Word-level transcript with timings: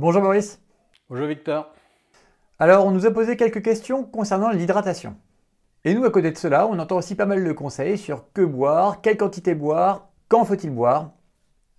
Bonjour 0.00 0.22
Maurice. 0.22 0.62
Bonjour 1.10 1.26
Victor. 1.26 1.74
Alors, 2.60 2.86
on 2.86 2.92
nous 2.92 3.04
a 3.04 3.10
posé 3.10 3.36
quelques 3.36 3.64
questions 3.64 4.04
concernant 4.04 4.50
l'hydratation. 4.50 5.16
Et 5.84 5.92
nous, 5.92 6.04
à 6.04 6.12
côté 6.12 6.30
de 6.30 6.38
cela, 6.38 6.68
on 6.68 6.78
entend 6.78 6.98
aussi 6.98 7.16
pas 7.16 7.26
mal 7.26 7.42
de 7.42 7.52
conseils 7.52 7.98
sur 7.98 8.32
que 8.32 8.42
boire, 8.42 9.00
quelle 9.00 9.16
quantité 9.16 9.56
boire, 9.56 10.10
quand 10.28 10.44
faut-il 10.44 10.70
boire. 10.70 11.14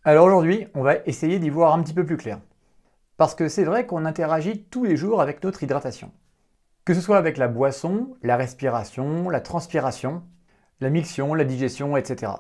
Alors 0.04 0.26
aujourd'hui, 0.26 0.68
on 0.76 0.84
va 0.84 0.98
essayer 1.06 1.40
d'y 1.40 1.50
voir 1.50 1.74
un 1.74 1.82
petit 1.82 1.94
peu 1.94 2.06
plus 2.06 2.18
clair. 2.18 2.42
Parce 3.16 3.36
que 3.36 3.48
c'est 3.48 3.64
vrai 3.64 3.86
qu'on 3.86 4.04
interagit 4.04 4.66
tous 4.66 4.84
les 4.84 4.98
jours 4.98 5.22
avec 5.22 5.42
notre 5.42 5.64
hydratation. 5.64 6.12
Que 6.84 6.94
ce 6.94 7.00
soit 7.00 7.16
avec 7.16 7.38
la 7.38 7.48
boisson, 7.48 8.18
la 8.22 8.36
respiration, 8.36 9.30
la 9.30 9.40
transpiration, 9.40 10.24
la 10.82 10.90
miction, 10.90 11.36
la 11.36 11.46
digestion, 11.46 11.96
etc. 11.96 12.34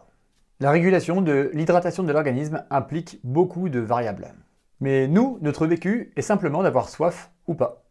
La 0.59 0.71
régulation 0.71 1.21
de 1.21 1.51
l'hydratation 1.53 2.03
de 2.03 2.11
l'organisme 2.11 2.65
implique 2.69 3.21
beaucoup 3.23 3.69
de 3.69 3.79
variables. 3.79 4.33
Mais 4.81 5.07
nous, 5.07 5.37
notre 5.41 5.67
vécu 5.67 6.11
est 6.15 6.21
simplement 6.21 6.63
d'avoir 6.63 6.89
soif 6.89 7.31
ou 7.47 7.55
pas. 7.55 7.83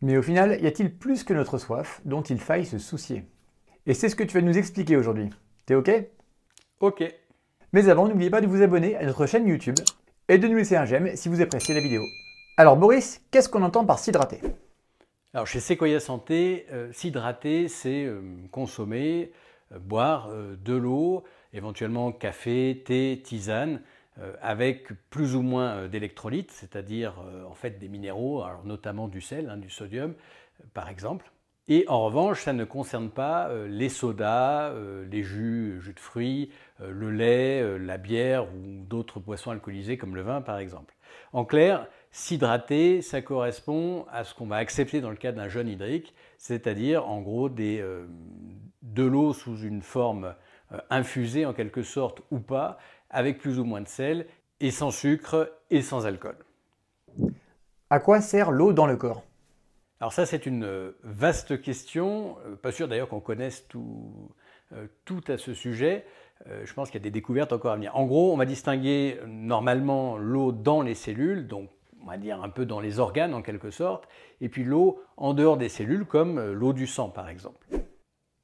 Mais 0.00 0.16
au 0.16 0.22
final, 0.22 0.60
y 0.62 0.66
a-t-il 0.66 0.96
plus 0.96 1.24
que 1.24 1.34
notre 1.34 1.58
soif 1.58 2.00
dont 2.04 2.22
il 2.22 2.38
faille 2.38 2.66
se 2.66 2.78
soucier? 2.78 3.24
Et 3.86 3.94
c'est 3.94 4.08
ce 4.08 4.16
que 4.16 4.22
tu 4.22 4.34
vas 4.34 4.46
nous 4.46 4.56
expliquer 4.56 4.96
aujourd'hui. 4.96 5.30
T'es 5.66 5.74
ok? 5.74 5.90
Ok. 6.80 7.02
Mais 7.72 7.88
avant, 7.88 8.06
n'oubliez 8.06 8.30
pas 8.30 8.40
de 8.40 8.46
vous 8.46 8.62
abonner 8.62 8.96
à 8.96 9.04
notre 9.04 9.26
chaîne 9.26 9.48
YouTube 9.48 9.78
et 10.28 10.38
de 10.38 10.46
nous 10.46 10.56
laisser 10.56 10.76
un 10.76 10.84
j'aime 10.84 11.16
si 11.16 11.28
vous 11.28 11.40
appréciez 11.40 11.74
la 11.74 11.80
vidéo. 11.80 12.02
Alors 12.56 12.76
Boris, 12.76 13.20
qu'est-ce 13.30 13.48
qu'on 13.48 13.62
entend 13.62 13.84
par 13.84 13.98
s'hydrater? 13.98 14.40
Alors 15.34 15.46
chez 15.46 15.60
Sequoia 15.60 16.00
Santé, 16.00 16.66
euh, 16.72 16.90
s'hydrater, 16.92 17.68
c'est 17.68 18.04
euh, 18.04 18.20
consommer, 18.50 19.32
euh, 19.72 19.78
boire 19.78 20.30
de 20.30 20.74
l'eau, 20.74 21.24
éventuellement 21.52 22.12
café, 22.12 22.82
thé, 22.84 23.20
tisane, 23.22 23.82
avec 24.40 24.88
plus 25.10 25.34
ou 25.36 25.42
moins 25.42 25.86
d'électrolytes, 25.86 26.50
c'est-à-dire 26.50 27.14
en 27.48 27.54
fait 27.54 27.78
des 27.78 27.88
minéraux, 27.88 28.44
notamment 28.64 29.08
du 29.08 29.20
sel, 29.20 29.48
hein, 29.48 29.56
du 29.56 29.70
sodium 29.70 30.14
par 30.74 30.88
exemple. 30.88 31.30
Et 31.68 31.84
en 31.88 32.04
revanche, 32.04 32.42
ça 32.42 32.52
ne 32.52 32.64
concerne 32.64 33.10
pas 33.10 33.50
les 33.68 33.88
sodas, 33.88 34.72
les 35.10 35.22
jus, 35.22 35.78
jus 35.80 35.92
de 35.92 36.00
fruits, 36.00 36.50
le 36.80 37.10
lait, 37.10 37.78
la 37.78 37.98
bière 37.98 38.46
ou 38.46 38.84
d'autres 38.88 39.20
boissons 39.20 39.50
alcoolisées 39.50 39.98
comme 39.98 40.16
le 40.16 40.22
vin 40.22 40.40
par 40.40 40.58
exemple. 40.58 40.94
En 41.32 41.44
clair, 41.44 41.86
S'hydrater, 42.10 43.02
ça 43.02 43.20
correspond 43.20 44.06
à 44.10 44.24
ce 44.24 44.34
qu'on 44.34 44.46
va 44.46 44.56
accepter 44.56 45.00
dans 45.00 45.10
le 45.10 45.16
cas 45.16 45.32
d'un 45.32 45.48
jeûne 45.48 45.68
hydrique, 45.68 46.14
c'est-à-dire 46.38 47.06
en 47.08 47.20
gros 47.20 47.50
euh, 47.58 48.06
de 48.82 49.02
l'eau 49.02 49.32
sous 49.34 49.58
une 49.58 49.82
forme 49.82 50.34
euh, 50.72 50.78
infusée 50.90 51.44
en 51.44 51.52
quelque 51.52 51.82
sorte 51.82 52.22
ou 52.30 52.40
pas, 52.40 52.78
avec 53.10 53.38
plus 53.38 53.58
ou 53.58 53.64
moins 53.64 53.80
de 53.80 53.88
sel, 53.88 54.26
et 54.60 54.70
sans 54.70 54.90
sucre 54.90 55.52
et 55.70 55.82
sans 55.82 56.06
alcool. 56.06 56.36
À 57.90 58.00
quoi 58.00 58.20
sert 58.20 58.50
l'eau 58.50 58.72
dans 58.72 58.86
le 58.86 58.96
corps? 58.96 59.22
Alors 60.00 60.12
ça 60.12 60.26
c'est 60.26 60.46
une 60.46 60.64
euh, 60.64 60.98
vaste 61.02 61.60
question, 61.62 62.36
pas 62.62 62.72
sûr 62.72 62.88
d'ailleurs 62.88 63.08
qu'on 63.08 63.20
connaisse 63.20 63.66
tout, 63.68 64.30
tout 65.04 65.22
à 65.28 65.38
ce 65.38 65.54
sujet. 65.54 66.04
Je 66.46 66.72
pense 66.72 66.90
qu'il 66.90 67.00
y 67.00 67.02
a 67.02 67.04
des 67.04 67.10
découvertes 67.10 67.52
encore 67.52 67.72
à 67.72 67.74
venir. 67.74 67.96
En 67.96 68.06
gros, 68.06 68.32
on 68.32 68.36
va 68.36 68.44
distinguer 68.44 69.18
normalement 69.26 70.16
l'eau 70.16 70.52
dans 70.52 70.82
les 70.82 70.94
cellules, 70.94 71.48
donc 71.48 71.68
on 72.00 72.06
va 72.06 72.16
dire 72.16 72.40
un 72.42 72.48
peu 72.48 72.64
dans 72.64 72.78
les 72.78 73.00
organes 73.00 73.34
en 73.34 73.42
quelque 73.42 73.70
sorte, 73.70 74.08
et 74.40 74.48
puis 74.48 74.62
l'eau 74.62 75.02
en 75.16 75.34
dehors 75.34 75.56
des 75.56 75.68
cellules, 75.68 76.04
comme 76.04 76.38
euh, 76.38 76.52
l'eau 76.52 76.72
du 76.72 76.86
sang 76.86 77.08
par 77.08 77.28
exemple. 77.28 77.66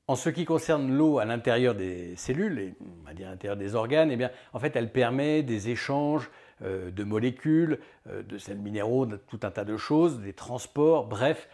En 0.06 0.16
ce 0.16 0.28
qui 0.28 0.44
concerne 0.44 0.94
l'eau 0.94 1.19
à 1.19 1.24
l'intérieur 1.24 1.74
des 1.74 2.14
cellules, 2.16 2.58
et 2.58 2.74
on 2.80 3.06
va 3.06 3.14
dire 3.14 3.28
à 3.28 3.30
l'intérieur 3.30 3.56
des 3.56 3.74
organes, 3.74 4.10
eh 4.10 4.16
bien, 4.16 4.30
en 4.52 4.58
fait, 4.58 4.77
elle 4.77 4.92
permet 4.92 5.42
des 5.42 5.70
échanges 5.70 6.30
euh, 6.62 6.91
de 6.91 7.05
molécules, 7.05 7.78
euh, 8.08 8.22
de 8.22 8.36
sels 8.36 8.58
minéraux, 8.58 9.06
de 9.06 9.16
tout 9.16 9.41
un 9.42 9.50
tas 9.50 9.64
de 9.64 9.77
choses, 9.77 10.20
des 10.20 10.34
transports, 10.34 11.06
bref, 11.06 11.48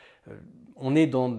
on 0.77 0.95
est 0.95 1.06
dans, 1.06 1.39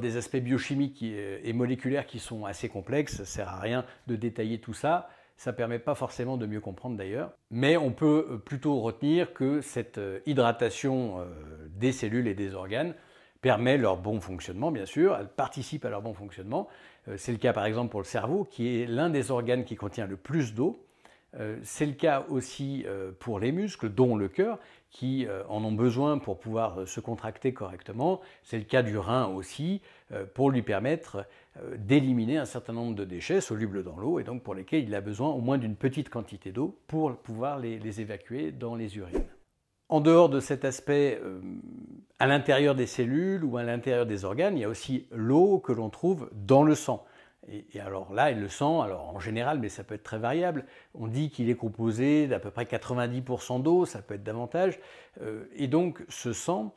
des 0.00 0.16
aspects 0.16 0.36
biochimiques 0.36 1.02
et 1.02 1.52
moléculaires 1.52 2.06
qui 2.06 2.18
sont 2.18 2.44
assez 2.44 2.68
complexes, 2.68 3.16
ça 3.16 3.22
ne 3.22 3.26
sert 3.26 3.48
à 3.48 3.60
rien 3.60 3.84
de 4.06 4.16
détailler 4.16 4.58
tout 4.58 4.74
ça. 4.74 5.08
Ça 5.36 5.52
ne 5.52 5.56
permet 5.56 5.78
pas 5.78 5.94
forcément 5.94 6.38
de 6.38 6.46
mieux 6.46 6.60
comprendre 6.60 6.96
d'ailleurs. 6.96 7.32
Mais 7.50 7.76
on 7.76 7.92
peut 7.92 8.26
euh, 8.30 8.38
plutôt 8.38 8.80
retenir 8.80 9.34
que 9.34 9.60
cette 9.60 9.98
euh, 9.98 10.20
hydratation 10.24 11.20
euh, 11.20 11.26
des 11.68 11.92
cellules 11.92 12.26
et 12.26 12.34
des 12.34 12.54
organes 12.54 12.94
permet 13.46 13.78
leur 13.78 13.96
bon 13.96 14.20
fonctionnement, 14.20 14.72
bien 14.72 14.86
sûr, 14.86 15.16
elle 15.16 15.28
participe 15.28 15.84
à 15.84 15.88
leur 15.88 16.02
bon 16.02 16.14
fonctionnement. 16.14 16.66
C'est 17.16 17.30
le 17.30 17.38
cas 17.38 17.52
par 17.52 17.64
exemple 17.64 17.92
pour 17.92 18.00
le 18.00 18.04
cerveau, 18.04 18.42
qui 18.42 18.82
est 18.82 18.86
l'un 18.86 19.08
des 19.08 19.30
organes 19.30 19.62
qui 19.62 19.76
contient 19.76 20.08
le 20.08 20.16
plus 20.16 20.52
d'eau. 20.52 20.84
C'est 21.62 21.86
le 21.86 21.92
cas 21.92 22.24
aussi 22.28 22.84
pour 23.20 23.38
les 23.38 23.52
muscles, 23.52 23.88
dont 23.88 24.16
le 24.16 24.26
cœur, 24.26 24.58
qui 24.90 25.28
en 25.48 25.62
ont 25.62 25.70
besoin 25.70 26.18
pour 26.18 26.40
pouvoir 26.40 26.88
se 26.88 26.98
contracter 26.98 27.52
correctement. 27.52 28.20
C'est 28.42 28.58
le 28.58 28.64
cas 28.64 28.82
du 28.82 28.98
rein 28.98 29.26
aussi, 29.26 29.80
pour 30.34 30.50
lui 30.50 30.62
permettre 30.62 31.24
euh, 31.62 31.76
d'éliminer 31.78 32.36
un 32.36 32.44
certain 32.44 32.72
nombre 32.72 32.94
de 32.94 33.04
déchets 33.04 33.40
solubles 33.40 33.82
dans 33.82 33.96
l'eau 33.96 34.18
et 34.18 34.24
donc 34.24 34.42
pour 34.42 34.54
lesquels 34.54 34.84
il 34.84 34.94
a 34.94 35.00
besoin 35.00 35.30
au 35.30 35.40
moins 35.40 35.56
d'une 35.56 35.76
petite 35.76 36.10
quantité 36.10 36.52
d'eau 36.52 36.76
pour 36.86 37.16
pouvoir 37.16 37.58
les, 37.58 38.00
évacuer 38.00 38.52
dans 38.52 38.74
les 38.74 38.98
urines. 38.98 39.24
En 39.88 40.00
dehors 40.00 40.28
de 40.28 40.40
cet 40.40 40.64
aspect 40.64 41.20
euh, 41.22 41.40
à 42.18 42.26
l'intérieur 42.26 42.74
des 42.74 42.86
cellules 42.86 43.44
ou 43.44 43.56
à 43.56 43.62
l'intérieur 43.62 44.06
des 44.06 44.24
organes, 44.24 44.56
il 44.56 44.60
y 44.60 44.64
a 44.64 44.68
aussi 44.68 45.06
l'eau 45.12 45.58
que 45.58 45.72
l'on 45.72 45.90
trouve 45.90 46.28
dans 46.32 46.62
le 46.62 46.74
sang. 46.74 47.04
Et, 47.48 47.80
alors 47.80 48.12
là, 48.12 48.32
le 48.32 48.48
sang, 48.48 48.80
alors 48.80 49.14
en 49.14 49.20
général, 49.20 49.60
mais 49.60 49.68
ça 49.68 49.84
peut 49.84 49.94
être 49.94 50.02
très 50.02 50.18
variable, 50.18 50.64
on 50.94 51.06
dit 51.06 51.30
qu'il 51.30 51.48
est 51.48 51.54
composé 51.54 52.26
d'à 52.26 52.40
peu 52.40 52.50
près 52.50 52.64
90% 52.64 53.62
d'eau, 53.62 53.84
ça 53.84 54.02
peut 54.02 54.14
être 54.14 54.24
davantage. 54.24 54.80
Euh, 55.22 55.44
et 55.54 55.68
donc 55.68 56.04
ce 56.08 56.32
sang, 56.32 56.74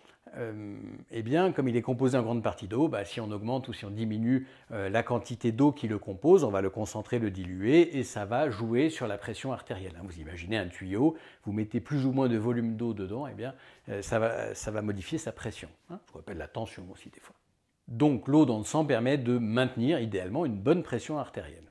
eh 1.11 1.21
bien, 1.21 1.51
comme 1.51 1.67
il 1.67 1.75
est 1.75 1.81
composé 1.81 2.17
en 2.17 2.23
grande 2.23 2.43
partie 2.43 2.67
d'eau, 2.67 2.87
bah, 2.87 3.05
si 3.05 3.19
on 3.19 3.31
augmente 3.31 3.67
ou 3.67 3.73
si 3.73 3.85
on 3.85 3.89
diminue 3.89 4.47
euh, 4.71 4.89
la 4.89 5.03
quantité 5.03 5.51
d'eau 5.51 5.71
qui 5.71 5.87
le 5.87 5.97
compose, 5.97 6.43
on 6.43 6.51
va 6.51 6.61
le 6.61 6.69
concentrer, 6.69 7.19
le 7.19 7.31
diluer, 7.31 7.97
et 7.97 8.03
ça 8.03 8.25
va 8.25 8.49
jouer 8.49 8.89
sur 8.89 9.07
la 9.07 9.17
pression 9.17 9.51
artérielle. 9.51 9.93
Hein. 9.97 10.03
Vous 10.03 10.19
imaginez 10.19 10.57
un 10.57 10.67
tuyau, 10.67 11.15
vous 11.45 11.51
mettez 11.51 11.79
plus 11.79 12.05
ou 12.05 12.11
moins 12.11 12.29
de 12.29 12.37
volume 12.37 12.75
d'eau 12.75 12.93
dedans, 12.93 13.27
eh 13.27 13.33
bien, 13.33 13.53
euh, 13.89 14.01
ça, 14.01 14.19
va, 14.19 14.81
modifier 14.81 15.17
sa 15.17 15.31
pression. 15.31 15.69
Hein. 15.89 15.99
Je 16.07 16.13
rappelle 16.13 16.37
la 16.37 16.47
tension 16.47 16.83
aussi 16.91 17.09
des 17.09 17.19
fois. 17.19 17.35
Donc 17.87 18.27
l'eau 18.27 18.45
dans 18.45 18.59
le 18.59 18.65
sang 18.65 18.85
permet 18.85 19.17
de 19.17 19.37
maintenir 19.37 19.99
idéalement 19.99 20.45
une 20.45 20.57
bonne 20.57 20.83
pression 20.83 21.17
artérielle. 21.17 21.63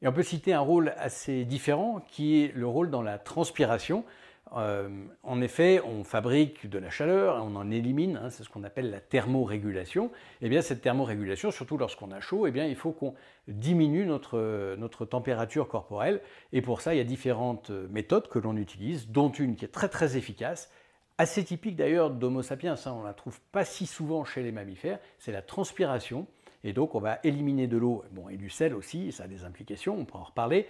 Et 0.00 0.08
on 0.08 0.12
peut 0.12 0.22
citer 0.22 0.52
un 0.52 0.60
rôle 0.60 0.92
assez 0.98 1.44
différent 1.44 2.04
qui 2.08 2.42
est 2.42 2.54
le 2.54 2.66
rôle 2.66 2.90
dans 2.90 3.02
la 3.02 3.18
transpiration. 3.18 4.04
Euh, 4.52 4.88
en 5.22 5.40
effet, 5.40 5.80
on 5.84 6.04
fabrique 6.04 6.68
de 6.68 6.78
la 6.78 6.90
chaleur, 6.90 7.42
on 7.44 7.56
en 7.56 7.70
élimine, 7.70 8.20
hein, 8.22 8.30
c'est 8.30 8.44
ce 8.44 8.48
qu'on 8.48 8.62
appelle 8.62 8.90
la 8.90 9.00
thermorégulation. 9.00 10.06
Et 10.06 10.46
eh 10.46 10.48
bien 10.48 10.62
cette 10.62 10.82
thermorégulation, 10.82 11.50
surtout 11.50 11.78
lorsqu'on 11.78 12.12
a 12.12 12.20
chaud, 12.20 12.46
eh 12.46 12.50
bien, 12.50 12.66
il 12.66 12.76
faut 12.76 12.92
qu'on 12.92 13.14
diminue 13.48 14.06
notre, 14.06 14.76
notre 14.76 15.04
température 15.04 15.68
corporelle. 15.68 16.20
Et 16.52 16.62
pour 16.62 16.80
ça, 16.80 16.94
il 16.94 16.98
y 16.98 17.00
a 17.00 17.04
différentes 17.04 17.70
méthodes 17.70 18.28
que 18.28 18.38
l'on 18.38 18.56
utilise, 18.56 19.08
dont 19.08 19.30
une 19.30 19.56
qui 19.56 19.64
est 19.64 19.68
très 19.68 19.88
très 19.88 20.16
efficace, 20.16 20.70
assez 21.18 21.44
typique 21.44 21.76
d'ailleurs 21.76 22.10
d'Homo 22.10 22.42
sapiens, 22.42 22.74
hein, 22.74 22.92
on 22.92 23.00
ne 23.00 23.06
la 23.06 23.14
trouve 23.14 23.40
pas 23.52 23.64
si 23.64 23.86
souvent 23.86 24.24
chez 24.24 24.42
les 24.42 24.52
mammifères, 24.52 24.98
c'est 25.18 25.32
la 25.32 25.42
transpiration. 25.42 26.26
Et 26.64 26.72
donc 26.72 26.94
on 26.94 27.00
va 27.00 27.18
éliminer 27.24 27.66
de 27.66 27.76
l'eau 27.76 28.04
bon, 28.12 28.28
et 28.28 28.36
du 28.36 28.50
sel 28.50 28.74
aussi, 28.74 29.12
ça 29.12 29.24
a 29.24 29.28
des 29.28 29.44
implications, 29.44 29.96
on 29.96 30.04
pourra 30.04 30.20
en 30.20 30.24
reparler, 30.24 30.66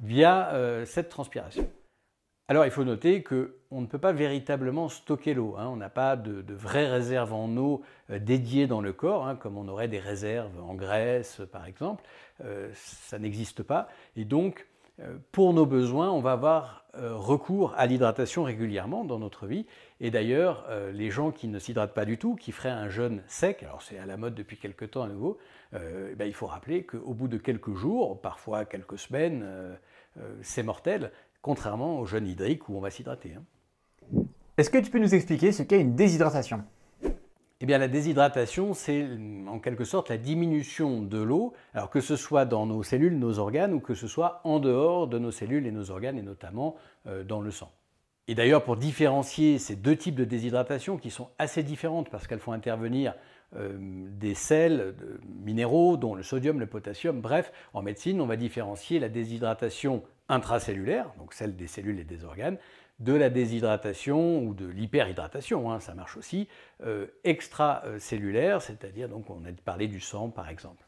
via 0.00 0.50
euh, 0.52 0.84
cette 0.84 1.08
transpiration. 1.08 1.68
Alors 2.48 2.64
il 2.64 2.70
faut 2.70 2.84
noter 2.84 3.24
qu'on 3.24 3.80
ne 3.80 3.86
peut 3.86 3.98
pas 3.98 4.12
véritablement 4.12 4.88
stocker 4.88 5.34
l'eau. 5.34 5.56
Hein. 5.58 5.66
On 5.68 5.76
n'a 5.76 5.88
pas 5.88 6.14
de, 6.14 6.44
vraies 6.54 6.88
réserves 6.88 7.32
en 7.32 7.56
eau 7.56 7.82
euh, 8.10 8.20
dédiées 8.20 8.68
dans 8.68 8.80
le 8.80 8.92
corps, 8.92 9.26
hein, 9.26 9.34
comme 9.34 9.58
on 9.58 9.66
aurait 9.66 9.88
des 9.88 9.98
réserves 9.98 10.52
en 10.62 10.74
graisse 10.74 11.40
par 11.50 11.66
exemple. 11.66 12.04
Euh, 12.44 12.70
ça 12.74 13.18
n'existe 13.18 13.64
pas. 13.64 13.88
Et 14.14 14.24
donc 14.24 14.68
euh, 15.00 15.16
pour 15.32 15.54
nos 15.54 15.66
besoins, 15.66 16.10
on 16.12 16.20
va 16.20 16.32
avoir 16.32 16.84
recours 16.98 17.74
à 17.76 17.84
l'hydratation 17.84 18.44
régulièrement 18.44 19.04
dans 19.04 19.18
notre 19.18 19.46
vie. 19.46 19.66
Et 20.00 20.10
d'ailleurs, 20.10 20.66
les 20.94 21.10
gens 21.10 21.30
qui 21.30 21.46
ne 21.46 21.58
s'hydratent 21.58 21.92
pas 21.92 22.06
du 22.06 22.16
tout, 22.16 22.36
qui 22.36 22.52
feraient 22.52 22.70
un 22.70 22.88
jeûne 22.88 23.22
sec, 23.26 23.62
alors 23.62 23.82
c'est 23.82 23.98
à 23.98 24.06
la 24.06 24.16
mode 24.16 24.34
depuis 24.34 24.56
quelques 24.56 24.92
temps 24.92 25.02
à 25.02 25.08
nouveau, 25.08 25.36
eh 25.74 26.14
ben, 26.14 26.24
il 26.24 26.32
faut 26.32 26.46
rappeler 26.46 26.84
qu'au 26.84 27.12
bout 27.12 27.28
de 27.28 27.36
quelques 27.36 27.74
jours, 27.74 28.18
parfois 28.22 28.64
quelques 28.64 28.98
semaines, 28.98 29.44
c'est 30.40 30.62
mortel 30.62 31.12
contrairement 31.46 32.00
au 32.00 32.06
jeûne 32.06 32.26
hydrique 32.26 32.68
où 32.68 32.76
on 32.76 32.80
va 32.80 32.90
s'hydrater. 32.90 33.34
Hein. 33.36 34.24
Est-ce 34.56 34.68
que 34.68 34.78
tu 34.78 34.90
peux 34.90 34.98
nous 34.98 35.14
expliquer 35.14 35.52
ce 35.52 35.62
qu'est 35.62 35.80
une 35.80 35.94
déshydratation? 35.94 36.64
Eh 37.60 37.66
bien, 37.66 37.78
la 37.78 37.86
déshydratation, 37.86 38.74
c'est 38.74 39.06
en 39.46 39.60
quelque 39.60 39.84
sorte 39.84 40.08
la 40.08 40.16
diminution 40.16 41.02
de 41.02 41.18
l'eau, 41.18 41.52
alors 41.72 41.88
que 41.88 42.00
ce 42.00 42.16
soit 42.16 42.46
dans 42.46 42.66
nos 42.66 42.82
cellules, 42.82 43.16
nos 43.16 43.38
organes, 43.38 43.72
ou 43.74 43.78
que 43.78 43.94
ce 43.94 44.08
soit 44.08 44.40
en 44.42 44.58
dehors 44.58 45.06
de 45.06 45.20
nos 45.20 45.30
cellules 45.30 45.68
et 45.68 45.70
nos 45.70 45.92
organes, 45.92 46.18
et 46.18 46.22
notamment 46.22 46.74
euh, 47.06 47.22
dans 47.22 47.40
le 47.40 47.52
sang. 47.52 47.70
Et 48.26 48.34
d'ailleurs, 48.34 48.64
pour 48.64 48.76
différencier 48.76 49.58
ces 49.58 49.76
deux 49.76 49.94
types 49.94 50.16
de 50.16 50.24
déshydratation, 50.24 50.96
qui 50.98 51.10
sont 51.10 51.28
assez 51.38 51.62
différentes 51.62 52.10
parce 52.10 52.26
qu'elles 52.26 52.40
font 52.40 52.50
intervenir 52.50 53.14
des 53.54 54.34
sels 54.34 54.94
minéraux, 55.44 55.96
dont 55.96 56.14
le 56.14 56.22
sodium, 56.22 56.60
le 56.60 56.66
potassium, 56.66 57.20
bref, 57.20 57.52
en 57.74 57.82
médecine, 57.82 58.20
on 58.20 58.26
va 58.26 58.36
différencier 58.36 58.98
la 58.98 59.08
déshydratation 59.08 60.02
intracellulaire, 60.28 61.12
donc 61.18 61.32
celle 61.32 61.56
des 61.56 61.66
cellules 61.66 62.00
et 62.00 62.04
des 62.04 62.24
organes, 62.24 62.58
de 62.98 63.12
la 63.12 63.30
déshydratation 63.30 64.42
ou 64.42 64.54
de 64.54 64.66
l'hyperhydratation, 64.66 65.70
hein, 65.70 65.80
ça 65.80 65.94
marche 65.94 66.16
aussi, 66.16 66.48
euh, 66.82 67.06
extracellulaire, 67.24 68.62
c'est-à-dire 68.62 69.08
donc 69.08 69.28
on 69.28 69.44
a 69.44 69.52
parlé 69.64 69.86
du 69.86 70.00
sang 70.00 70.30
par 70.30 70.48
exemple. 70.48 70.85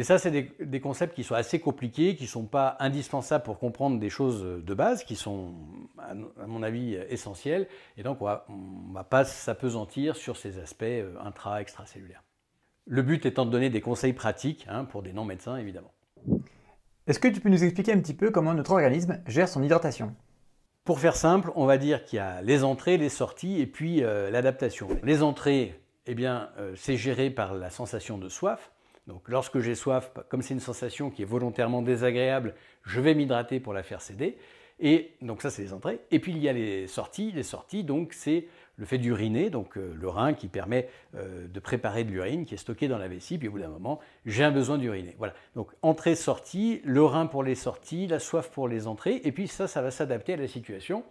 Mais 0.00 0.04
ça, 0.04 0.16
c'est 0.16 0.30
des, 0.30 0.80
concepts 0.80 1.14
qui 1.14 1.24
sont 1.24 1.34
assez 1.34 1.60
compliqués, 1.60 2.16
qui 2.16 2.22
ne 2.22 2.28
sont 2.28 2.46
pas 2.46 2.74
indispensables 2.78 3.44
pour 3.44 3.58
comprendre 3.58 4.00
des 4.00 4.08
choses 4.08 4.64
de 4.64 4.74
base, 4.74 5.04
qui 5.04 5.14
sont, 5.14 5.52
à 5.98 6.46
mon 6.46 6.62
avis, 6.62 6.94
essentielles. 7.10 7.68
Et 7.98 8.02
donc, 8.02 8.22
on 8.22 8.24
ne 8.24 8.94
va 8.94 9.04
pas 9.04 9.26
s'apesantir 9.26 10.16
sur 10.16 10.38
ces 10.38 10.58
aspects 10.58 10.84
euh, 10.84 11.12
intra-extracellulaires. 11.22 12.22
Le 12.86 13.02
but 13.02 13.26
étant 13.26 13.44
de 13.44 13.50
donner 13.50 13.68
des 13.68 13.82
conseils 13.82 14.14
pratiques 14.14 14.64
hein, 14.70 14.86
pour 14.86 15.02
des 15.02 15.12
non-médecins, 15.12 15.58
évidemment. 15.58 15.92
Est-ce 17.06 17.20
que 17.20 17.28
tu 17.28 17.42
peux 17.42 17.50
nous 17.50 17.62
expliquer 17.62 17.92
un 17.92 18.00
petit 18.00 18.14
peu 18.14 18.30
comment 18.30 18.54
notre 18.54 18.70
organisme 18.70 19.20
gère 19.26 19.50
son 19.50 19.62
hydratation? 19.62 20.16
Pour 20.84 20.98
faire 20.98 21.14
simple, 21.14 21.52
on 21.56 21.66
va 21.66 21.76
dire 21.76 22.06
qu'il 22.06 22.16
y 22.16 22.20
a 22.20 22.40
les 22.40 22.64
entrées, 22.64 22.96
les 22.96 23.10
sorties 23.10 23.60
et 23.60 23.66
puis 23.66 24.02
euh, 24.02 24.30
l'adaptation. 24.30 24.88
Les 25.02 25.22
entrées, 25.22 25.78
eh 26.06 26.14
bien, 26.14 26.48
euh, 26.56 26.72
c'est 26.74 26.96
géré 26.96 27.28
par 27.28 27.52
la 27.52 27.68
sensation 27.68 28.16
de 28.16 28.30
soif. 28.30 28.72
Donc 29.06 29.28
lorsque 29.28 29.60
j'ai 29.60 29.74
soif, 29.74 30.12
comme 30.28 30.42
c'est 30.42 30.54
une 30.54 30.60
sensation 30.60 31.10
qui 31.10 31.22
est 31.22 31.26
volontairement 31.26 31.82
désagréable, 31.82 32.54
je 32.84 33.00
vais 33.00 33.14
m'hydrater 33.14 33.60
pour 33.60 33.72
la 33.72 33.82
faire 33.82 34.00
céder. 34.00 34.36
Et 34.80 35.12
donc 35.20 35.42
ça, 35.42 35.50
c'est 35.50 35.62
les 35.62 35.72
entrées. 35.72 36.00
Et 36.10 36.18
puis 36.20 36.32
il 36.32 36.38
y 36.38 36.48
a 36.48 36.52
les 36.52 36.86
sorties. 36.86 37.32
Les 37.32 37.42
sorties, 37.42 37.84
donc 37.84 38.12
c'est 38.14 38.46
le 38.76 38.86
fait 38.86 38.96
d'uriner, 38.96 39.50
donc 39.50 39.76
euh, 39.76 39.94
le 39.94 40.08
rein 40.08 40.32
qui 40.32 40.48
permet 40.48 40.88
euh, 41.14 41.46
de 41.46 41.60
préparer 41.60 42.02
de 42.02 42.10
l'urine 42.10 42.46
qui 42.46 42.54
est 42.54 42.58
stockée 42.58 42.88
dans 42.88 42.96
la 42.96 43.08
vessie. 43.08 43.36
Puis 43.36 43.48
au 43.48 43.52
bout 43.52 43.58
d'un 43.58 43.68
moment, 43.68 44.00
j'ai 44.24 44.42
un 44.42 44.50
besoin 44.50 44.78
d'uriner. 44.78 45.14
Voilà. 45.18 45.34
Donc 45.54 45.70
entrée, 45.82 46.14
sortie, 46.14 46.80
le 46.84 47.04
rein 47.04 47.26
pour 47.26 47.42
les 47.42 47.54
sorties, 47.54 48.06
la 48.06 48.18
soif 48.18 48.50
pour 48.50 48.68
les 48.68 48.86
entrées. 48.86 49.20
Et 49.24 49.32
puis 49.32 49.48
ça, 49.48 49.68
ça 49.68 49.82
va 49.82 49.90
s'adapter 49.90 50.32
à 50.32 50.36
la 50.36 50.48
situation 50.48 51.04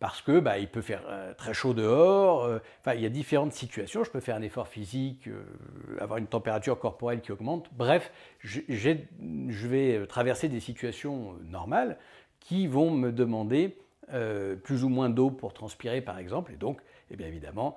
parce 0.00 0.22
que 0.22 0.40
bah, 0.40 0.58
il 0.58 0.66
peut 0.66 0.80
faire 0.80 1.02
euh, 1.08 1.34
très 1.34 1.54
chaud 1.54 1.74
dehors. 1.74 2.44
Euh, 2.44 2.58
enfin, 2.80 2.94
il 2.94 3.02
y 3.02 3.06
a 3.06 3.10
différentes 3.10 3.52
situations. 3.52 4.02
Je 4.02 4.10
peux 4.10 4.20
faire 4.20 4.34
un 4.34 4.42
effort 4.42 4.66
physique, 4.66 5.28
euh, 5.28 5.44
avoir 6.00 6.18
une 6.18 6.26
température 6.26 6.78
corporelle 6.78 7.20
qui 7.20 7.30
augmente. 7.30 7.68
Bref, 7.76 8.10
je 8.40 9.68
vais 9.68 10.06
traverser 10.06 10.48
des 10.48 10.60
situations 10.60 11.34
normales 11.44 11.98
qui 12.40 12.66
vont 12.66 12.90
me 12.90 13.12
demander 13.12 13.76
plus 14.64 14.82
ou 14.82 14.88
moins 14.88 15.08
d'eau 15.08 15.30
pour 15.30 15.52
transpirer, 15.52 16.00
par 16.00 16.18
exemple. 16.18 16.52
Et 16.52 16.56
donc, 16.56 16.80
eh 17.12 17.16
bien 17.16 17.28
évidemment, 17.28 17.76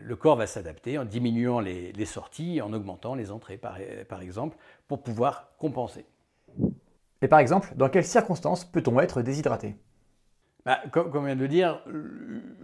le 0.00 0.14
corps 0.14 0.36
va 0.36 0.46
s'adapter 0.46 0.96
en 0.96 1.04
diminuant 1.04 1.58
les, 1.58 2.04
sorties, 2.04 2.60
en 2.60 2.72
augmentant 2.72 3.16
les 3.16 3.32
entrées, 3.32 3.56
par, 3.56 3.78
par 4.08 4.20
exemple, 4.20 4.56
pour 4.86 5.02
pouvoir 5.02 5.48
compenser. 5.58 6.04
Et 7.20 7.26
par 7.26 7.40
exemple, 7.40 7.72
dans 7.74 7.88
quelles 7.88 8.04
circonstances 8.04 8.64
peut-on 8.64 9.00
être 9.00 9.22
déshydraté? 9.22 9.74
Bah, 10.66 10.82
comme, 10.90 11.12
on 11.14 11.22
vient 11.22 11.36
de 11.36 11.40
le 11.40 11.48
dire, 11.48 11.80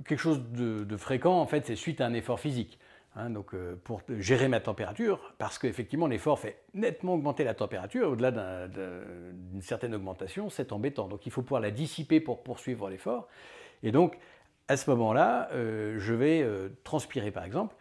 quelque 0.04 0.18
chose 0.18 0.42
de, 0.50 0.96
fréquent, 0.96 1.40
en 1.40 1.46
fait, 1.46 1.64
c'est 1.66 1.76
suite 1.76 2.00
à 2.00 2.06
un 2.06 2.12
effort 2.14 2.40
physique. 2.40 2.80
Hein, 3.14 3.30
donc, 3.30 3.54
euh, 3.54 3.76
pour 3.84 4.00
gérer 4.18 4.48
ma 4.48 4.58
température, 4.58 5.34
parce 5.38 5.56
qu'effectivement, 5.56 6.08
l'effort 6.08 6.40
fait 6.40 6.62
nettement 6.74 7.14
augmenter 7.14 7.44
la 7.44 7.54
température, 7.54 8.08
au-delà 8.08 8.66
d'une 8.66 9.62
certaine 9.62 9.94
augmentation, 9.94 10.50
c'est 10.50 10.72
embêtant. 10.72 11.06
Donc, 11.06 11.26
il 11.26 11.30
faut 11.30 11.42
pouvoir 11.42 11.60
la 11.60 11.70
dissiper 11.70 12.18
pour 12.18 12.42
poursuivre 12.42 12.90
l'effort. 12.90 13.28
Et 13.84 13.92
donc, 13.92 14.18
à 14.66 14.76
ce 14.76 14.90
moment-là, 14.90 15.48
euh, 15.52 15.96
je 16.00 16.12
vais 16.12 16.42
euh, 16.42 16.70
transpirer, 16.82 17.30
par 17.30 17.44
exemple. 17.44 17.76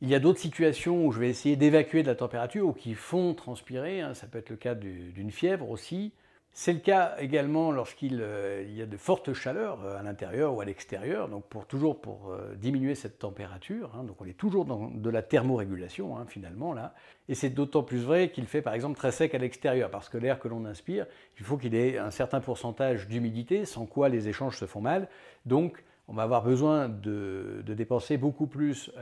Il 0.00 0.08
y 0.08 0.14
a 0.14 0.20
d'autres 0.20 0.38
situations 0.38 1.06
où 1.06 1.10
je 1.10 1.18
vais 1.18 1.28
essayer 1.28 1.56
d'évacuer 1.56 2.04
de 2.04 2.08
la 2.08 2.14
température 2.14 2.68
ou 2.68 2.72
qui 2.72 2.94
font 2.94 3.34
transpirer. 3.34 4.00
Hein. 4.00 4.14
ça 4.14 4.28
peut 4.28 4.38
être 4.38 4.50
le 4.50 4.56
cas 4.56 4.76
d'une 4.76 5.32
fièvre 5.32 5.68
aussi. 5.70 6.12
C'est 6.52 6.72
le 6.72 6.80
cas 6.80 7.14
également 7.20 7.70
lorsqu'il 7.70 8.20
euh, 8.20 8.64
y 8.68 8.82
a 8.82 8.86
de 8.86 8.96
fortes 8.96 9.32
chaleurs 9.32 9.84
euh, 9.84 9.98
à 9.98 10.02
l'intérieur 10.02 10.54
ou 10.54 10.60
à 10.60 10.64
l'extérieur, 10.64 11.28
donc 11.28 11.44
pour, 11.44 11.64
toujours 11.64 12.00
pour 12.00 12.32
euh, 12.32 12.54
diminuer 12.56 12.96
cette 12.96 13.20
température. 13.20 13.92
Hein. 13.94 14.02
donc 14.02 14.20
on 14.20 14.24
est 14.26 14.36
toujours 14.36 14.64
dans 14.64 14.90
de 14.92 15.10
la 15.10 15.22
thermorégulation 15.22 16.18
hein, 16.18 16.26
finalement 16.28 16.72
là. 16.72 16.92
Et 17.28 17.36
c'est 17.36 17.50
d'autant 17.50 17.84
plus 17.84 18.02
vrai 18.02 18.30
qu'il 18.30 18.46
fait 18.46 18.62
par 18.62 18.74
exemple 18.74 18.96
très 18.96 19.12
sec 19.12 19.32
à 19.34 19.38
l'extérieur, 19.38 19.90
parce 19.90 20.08
que 20.08 20.18
l'air 20.18 20.40
que 20.40 20.48
l'on 20.48 20.64
inspire, 20.64 21.06
il 21.38 21.44
faut 21.44 21.56
qu'il 21.56 21.74
ait 21.76 21.98
un 21.98 22.10
certain 22.10 22.40
pourcentage 22.40 23.06
d'humidité, 23.06 23.64
sans 23.64 23.86
quoi 23.86 24.08
les 24.08 24.26
échanges 24.26 24.58
se 24.58 24.66
font 24.66 24.80
mal. 24.80 25.08
Donc 25.46 25.84
on 26.10 26.14
va 26.14 26.24
avoir 26.24 26.42
besoin 26.42 26.88
de, 26.88 27.62
dépenser 27.66 28.18
beaucoup 28.18 28.46
plus 28.46 28.92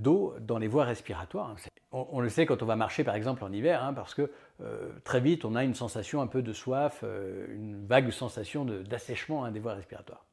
d'eau 0.00 0.34
dans 0.40 0.58
les 0.58 0.68
voies 0.68 0.84
respiratoires. 0.84 1.50
Hein. 1.50 1.70
On, 1.92 2.20
le 2.20 2.28
sait 2.28 2.44
quand 2.44 2.62
on 2.62 2.66
va 2.66 2.76
marcher 2.76 3.04
par 3.04 3.14
exemple 3.14 3.42
en 3.44 3.52
hiver, 3.52 3.92
parce 3.94 4.14
que 4.14 4.30
euh, 4.60 4.90
très 5.04 5.20
vite, 5.20 5.44
on 5.44 5.54
a 5.54 5.64
une 5.64 5.74
sensation 5.74 6.20
un 6.20 6.26
peu 6.26 6.42
de 6.42 6.52
soif, 6.52 7.00
euh, 7.04 7.46
une 7.54 7.86
vague 7.86 8.10
sensation 8.10 8.64
d'assèchement 8.64 9.44
hein, 9.44 9.50
des 9.50 9.60
voies 9.60 9.74
respiratoires. 9.74 10.24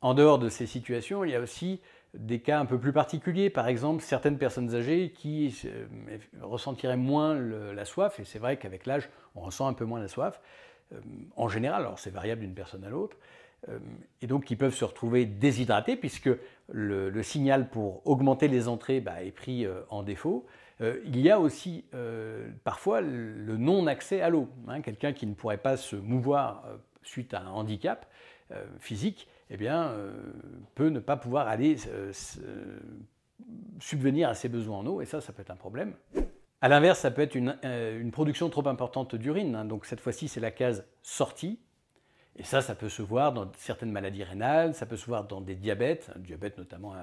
En 0.00 0.14
dehors 0.14 0.38
de 0.38 0.48
ces 0.48 0.66
situations, 0.66 1.24
il 1.24 1.30
y 1.30 1.34
a 1.34 1.40
aussi 1.40 1.80
des 2.14 2.40
cas 2.40 2.58
un 2.58 2.66
peu 2.66 2.78
plus 2.78 2.92
particuliers, 2.92 3.50
par 3.50 3.68
exemple 3.68 4.02
certaines 4.02 4.38
personnes 4.38 4.74
âgées 4.74 5.12
qui 5.14 5.56
euh, 5.66 5.86
ressentiraient 6.40 6.96
moins 6.96 7.34
la 7.34 7.84
soif, 7.84 8.18
et 8.18 8.24
c'est 8.24 8.38
vrai 8.38 8.56
qu'avec 8.56 8.86
l'âge, 8.86 9.08
on 9.34 9.40
ressent 9.40 9.68
un 9.68 9.74
peu 9.74 9.84
moins 9.84 10.00
la 10.00 10.08
soif, 10.08 10.40
en 11.36 11.48
général, 11.48 11.82
alors 11.82 11.98
c'est 11.98 12.10
variable 12.10 12.40
d'une 12.40 12.54
personne 12.54 12.82
à 12.82 12.88
l'autre, 12.88 13.18
et 14.22 14.26
donc 14.26 14.44
qui 14.44 14.56
peuvent 14.56 14.74
se 14.74 14.84
retrouver 14.84 15.26
déshydratés 15.26 15.96
puisque 15.96 16.30
le, 16.70 17.22
signal 17.22 17.68
pour 17.68 18.06
augmenter 18.06 18.48
les 18.48 18.68
entrées 18.68 19.00
bah, 19.00 19.22
est 19.22 19.30
pris 19.30 19.66
en 19.90 20.02
défaut. 20.02 20.46
Euh, 20.80 21.00
il 21.04 21.18
y 21.20 21.30
a 21.30 21.40
aussi 21.40 21.84
euh, 21.94 22.48
parfois 22.64 23.00
le 23.00 23.56
non-accès 23.56 24.20
à 24.20 24.30
l'eau. 24.30 24.48
Hein. 24.68 24.80
Quelqu'un 24.80 25.12
qui 25.12 25.26
ne 25.26 25.34
pourrait 25.34 25.58
pas 25.58 25.76
se 25.76 25.96
mouvoir 25.96 26.64
euh, 26.66 26.76
suite 27.02 27.34
à 27.34 27.40
un 27.40 27.48
handicap 27.48 28.06
physique, 28.80 29.28
eh 29.50 29.58
bien, 29.58 29.94
peut 30.74 30.88
ne 30.88 31.00
pas 31.00 31.18
pouvoir 31.18 31.48
aller 31.48 31.76
subvenir 33.78 34.30
à 34.30 34.34
ses 34.34 34.48
besoins 34.48 34.78
en 34.78 34.86
eau, 34.86 35.02
et 35.02 35.04
ça, 35.04 35.20
ça 35.20 35.34
peut 35.34 35.42
être 35.42 35.50
un 35.50 35.56
problème. 35.56 35.92
A 36.62 36.70
l'inverse, 36.70 37.00
ça 37.00 37.10
peut 37.10 37.20
être 37.20 37.34
une, 37.34 38.10
production 38.10 38.48
trop 38.48 38.66
importante 38.66 39.14
d'urine. 39.16 39.54
Hein. 39.54 39.66
donc 39.66 39.84
cette 39.84 40.00
fois-ci, 40.00 40.28
c'est 40.28 40.40
la 40.40 40.50
case 40.50 40.86
sortie. 41.02 41.58
Et 42.38 42.44
ça, 42.44 42.62
ça 42.62 42.74
peut 42.74 42.88
se 42.88 43.02
voir 43.02 43.32
dans 43.32 43.50
certaines 43.58 43.90
maladies 43.90 44.24
rénales, 44.24 44.74
ça 44.74 44.86
peut 44.86 44.96
se 44.96 45.06
voir 45.06 45.24
dans 45.24 45.40
des 45.40 45.56
diabètes, 45.56 46.10
un 46.14 46.20
diabète 46.20 46.56
notamment 46.56 46.94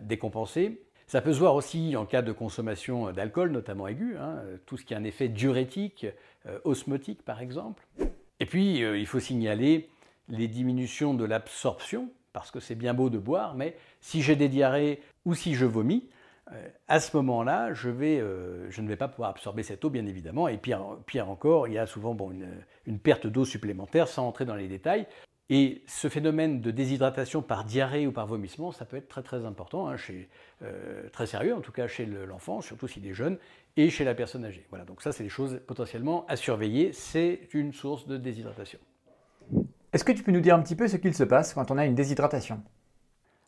décompensé. 0.00 0.82
Ça 1.06 1.20
peut 1.20 1.32
se 1.32 1.38
voir 1.38 1.54
aussi 1.54 1.94
en 1.94 2.06
cas 2.06 2.22
de 2.22 2.32
consommation 2.32 3.12
d'alcool, 3.12 3.50
notamment 3.50 3.86
aigu, 3.86 4.16
hein, 4.16 4.42
tout 4.66 4.76
ce 4.76 4.84
qui 4.84 4.94
a 4.94 4.96
un 4.96 5.04
effet 5.04 5.28
diurétique, 5.28 6.06
euh, 6.46 6.58
osmotique 6.64 7.22
par 7.22 7.40
exemple. 7.40 7.86
Et 8.40 8.46
puis, 8.46 8.82
euh, 8.82 8.98
il 8.98 9.06
faut 9.06 9.20
signaler 9.20 9.88
les 10.28 10.48
diminutions 10.48 11.14
de 11.14 11.24
l'absorption, 11.24 12.08
parce 12.32 12.50
que 12.50 12.60
c'est 12.60 12.74
bien 12.74 12.94
beau 12.94 13.10
de 13.10 13.18
boire, 13.18 13.54
mais 13.54 13.76
si 14.00 14.22
j'ai 14.22 14.36
des 14.36 14.48
diarrhées 14.48 15.02
ou 15.24 15.34
si 15.34 15.54
je 15.54 15.66
vomis, 15.66 16.08
euh, 16.08 16.21
à 16.88 17.00
ce 17.00 17.16
moment-là, 17.16 17.72
je, 17.72 17.90
je, 18.68 18.80
ne 18.82 18.88
vais 18.88 18.96
pas 18.96 19.08
pouvoir 19.08 19.30
absorber 19.30 19.62
cette 19.62 19.84
eau, 19.84 19.90
bien 19.90 20.06
évidemment. 20.06 20.48
Et 20.48 20.58
pire, 20.58 21.28
encore, 21.28 21.68
il 21.68 21.74
y 21.74 21.78
a 21.78 21.86
souvent 21.86 22.16
une, 22.86 22.98
perte 22.98 23.26
d'eau 23.26 23.44
supplémentaire, 23.44 24.08
sans 24.08 24.26
entrer 24.26 24.44
dans 24.44 24.56
les 24.56 24.68
détails. 24.68 25.06
Et 25.50 25.82
ce 25.86 26.08
phénomène 26.08 26.60
de 26.60 26.70
déshydratation 26.70 27.42
par 27.42 27.64
diarrhée 27.64 28.06
ou 28.06 28.12
par 28.12 28.26
vomissement, 28.26 28.72
ça 28.72 28.86
peut 28.86 28.96
être 28.96 29.08
très 29.08 29.22
très 29.22 29.44
important, 29.44 29.88
hein, 29.88 29.96
euh, 30.62 31.08
très 31.10 31.26
sérieux 31.26 31.54
en 31.54 31.60
tout 31.60 31.72
cas 31.72 31.86
chez 31.88 32.06
l'enfant, 32.06 32.62
surtout 32.62 32.88
s'il 32.88 33.06
est 33.06 33.12
jeune, 33.12 33.38
et 33.76 33.90
chez 33.90 34.04
la 34.04 34.14
personne 34.14 34.46
âgée. 34.46 34.64
Voilà, 34.70 34.86
donc 34.86 35.02
ça 35.02 35.12
c'est 35.12 35.24
des 35.24 35.28
choses 35.28 35.60
potentiellement 35.66 36.24
à 36.26 36.36
surveiller, 36.36 36.92
c'est 36.94 37.48
une 37.52 37.74
source 37.74 38.06
de 38.06 38.16
déshydratation. 38.16 38.78
Est-ce 39.92 40.04
que 40.04 40.12
tu 40.12 40.22
peux 40.22 40.32
nous 40.32 40.40
dire 40.40 40.54
un 40.54 40.62
petit 40.62 40.76
peu 40.76 40.88
ce 40.88 40.96
qu'il 40.96 41.14
se 41.14 41.24
passe 41.24 41.52
quand 41.52 41.70
on 41.70 41.76
a 41.76 41.84
une 41.84 41.94
déshydratation? 41.94 42.62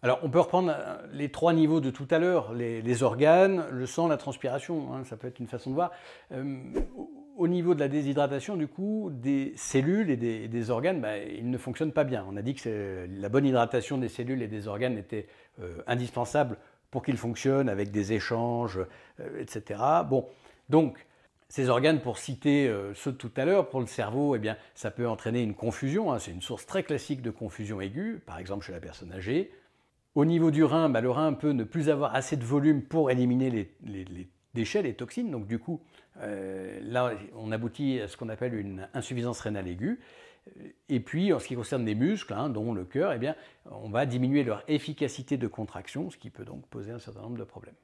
Alors, 0.05 0.21
on 0.23 0.29
peut 0.29 0.39
reprendre 0.39 0.71
euh, 0.71 0.99
les 1.15 1.31
trois 1.31 1.55
niveaux 1.55 1.81
de 1.81 1.89
tout 1.89 2.07
à 2.11 2.19
l'heure, 2.19 2.53
les, 2.53 3.03
organes, 3.03 3.65
le 3.71 3.87
sang, 3.87 4.07
la 4.07 4.19
transpiration, 4.19 4.93
hein, 4.93 5.03
ça 5.05 5.17
peut 5.17 5.27
être 5.27 5.39
une 5.39 5.47
façon 5.47 5.71
de 5.71 5.75
voir. 5.75 5.93
Euh, 6.33 6.59
au 7.39 7.49
niveau 7.49 7.75
de 7.75 7.81
la 7.81 7.89
déshydratation, 7.89 8.59
du 8.59 8.69
coup, 8.69 9.09
des 9.11 9.55
cellules 9.57 10.11
et 10.11 10.17
des, 10.19 10.71
organes, 10.71 11.01
bah, 11.01 11.17
ils 11.17 11.49
ne 11.49 11.57
fonctionnent 11.57 11.95
pas 11.95 12.05
bien. 12.05 12.27
On 12.31 12.37
a 12.37 12.43
dit 12.43 12.55
que 12.55 13.09
la 13.19 13.31
bonne 13.31 13.47
hydratation 13.47 13.97
des 13.97 14.11
cellules 14.11 14.43
et 14.43 14.47
des 14.47 14.69
organes 14.69 14.99
était 14.99 15.27
euh, 15.63 15.79
indispensable 15.87 16.59
pour 16.91 17.03
qu'ils 17.03 17.17
fonctionnent 17.17 17.71
avec 17.71 17.91
des 17.91 18.13
échanges, 18.13 18.79
etc. 19.39 19.81
Bon, 20.09 20.27
donc, 20.69 20.99
ces 21.49 21.71
organes, 21.71 22.01
pour 22.01 22.19
citer 22.19 22.71
ceux 22.95 23.13
de 23.13 23.17
tout 23.17 23.33
à 23.37 23.45
l'heure, 23.45 23.69
pour 23.69 23.81
le 23.81 23.87
cerveau, 23.87 24.37
eh 24.37 24.39
bien, 24.39 24.57
ça 24.75 24.91
peut 24.91 25.09
entraîner 25.09 25.43
une 25.43 25.55
confusion. 25.55 26.13
Hein. 26.13 26.19
C'est 26.19 26.31
une 26.31 26.43
source 26.43 26.67
très 26.67 26.83
classique 26.85 27.23
de 27.23 27.31
confusion 27.31 27.81
aiguë, 27.81 28.23
par 28.25 28.39
exemple 28.39 28.65
chez 28.65 28.73
la 28.73 28.81
personne 28.81 29.11
âgée. 29.11 29.51
Au 30.15 30.25
niveau 30.25 30.51
du 30.51 30.63
rein, 30.63 30.89
bah, 30.89 31.01
le 31.01 31.11
rein 31.11 31.33
peut 31.33 31.51
ne 31.51 31.65
plus 31.65 31.89
avoir 31.89 32.15
assez 32.15 32.37
de 32.37 32.45
volume 32.45 32.83
pour 32.83 33.11
éliminer 33.11 33.51
les, 33.83 34.29
déchets, 34.55 34.83
les 34.83 34.95
toxines. 34.95 35.31
Donc 35.31 35.47
du 35.47 35.59
coup, 35.59 35.81
euh, 36.21 36.79
là, 36.83 37.13
on 37.35 37.51
aboutit 37.51 38.01
à 38.01 38.09
ce 38.09 38.17
qu'on 38.17 38.29
appelle 38.29 38.55
une 38.55 38.89
insuffisance 38.95 39.41
rénale 39.41 39.67
aiguë. 39.67 40.01
Et 40.89 41.01
puis, 41.01 41.33
en 41.33 41.39
ce 41.39 41.49
qui 41.49 41.55
concerne 41.55 41.85
les 41.85 41.95
muscles, 41.95 42.35
hein, 42.35 42.49
dont 42.51 42.75
le 42.75 42.85
cœur, 42.85 43.13
eh 43.13 43.19
bien, 43.19 43.35
on 43.71 43.89
va 43.89 44.07
diminuer 44.07 44.45
leur 44.45 44.63
efficacité 44.69 45.37
de 45.37 45.47
contraction, 45.47 46.11
ce 46.11 46.19
qui 46.19 46.31
peut 46.31 46.45
donc 46.45 46.67
poser 46.67 46.93
un 46.93 46.99
certain 46.99 47.23
nombre 47.23 47.39
de 47.39 47.45
problèmes. 47.45 47.75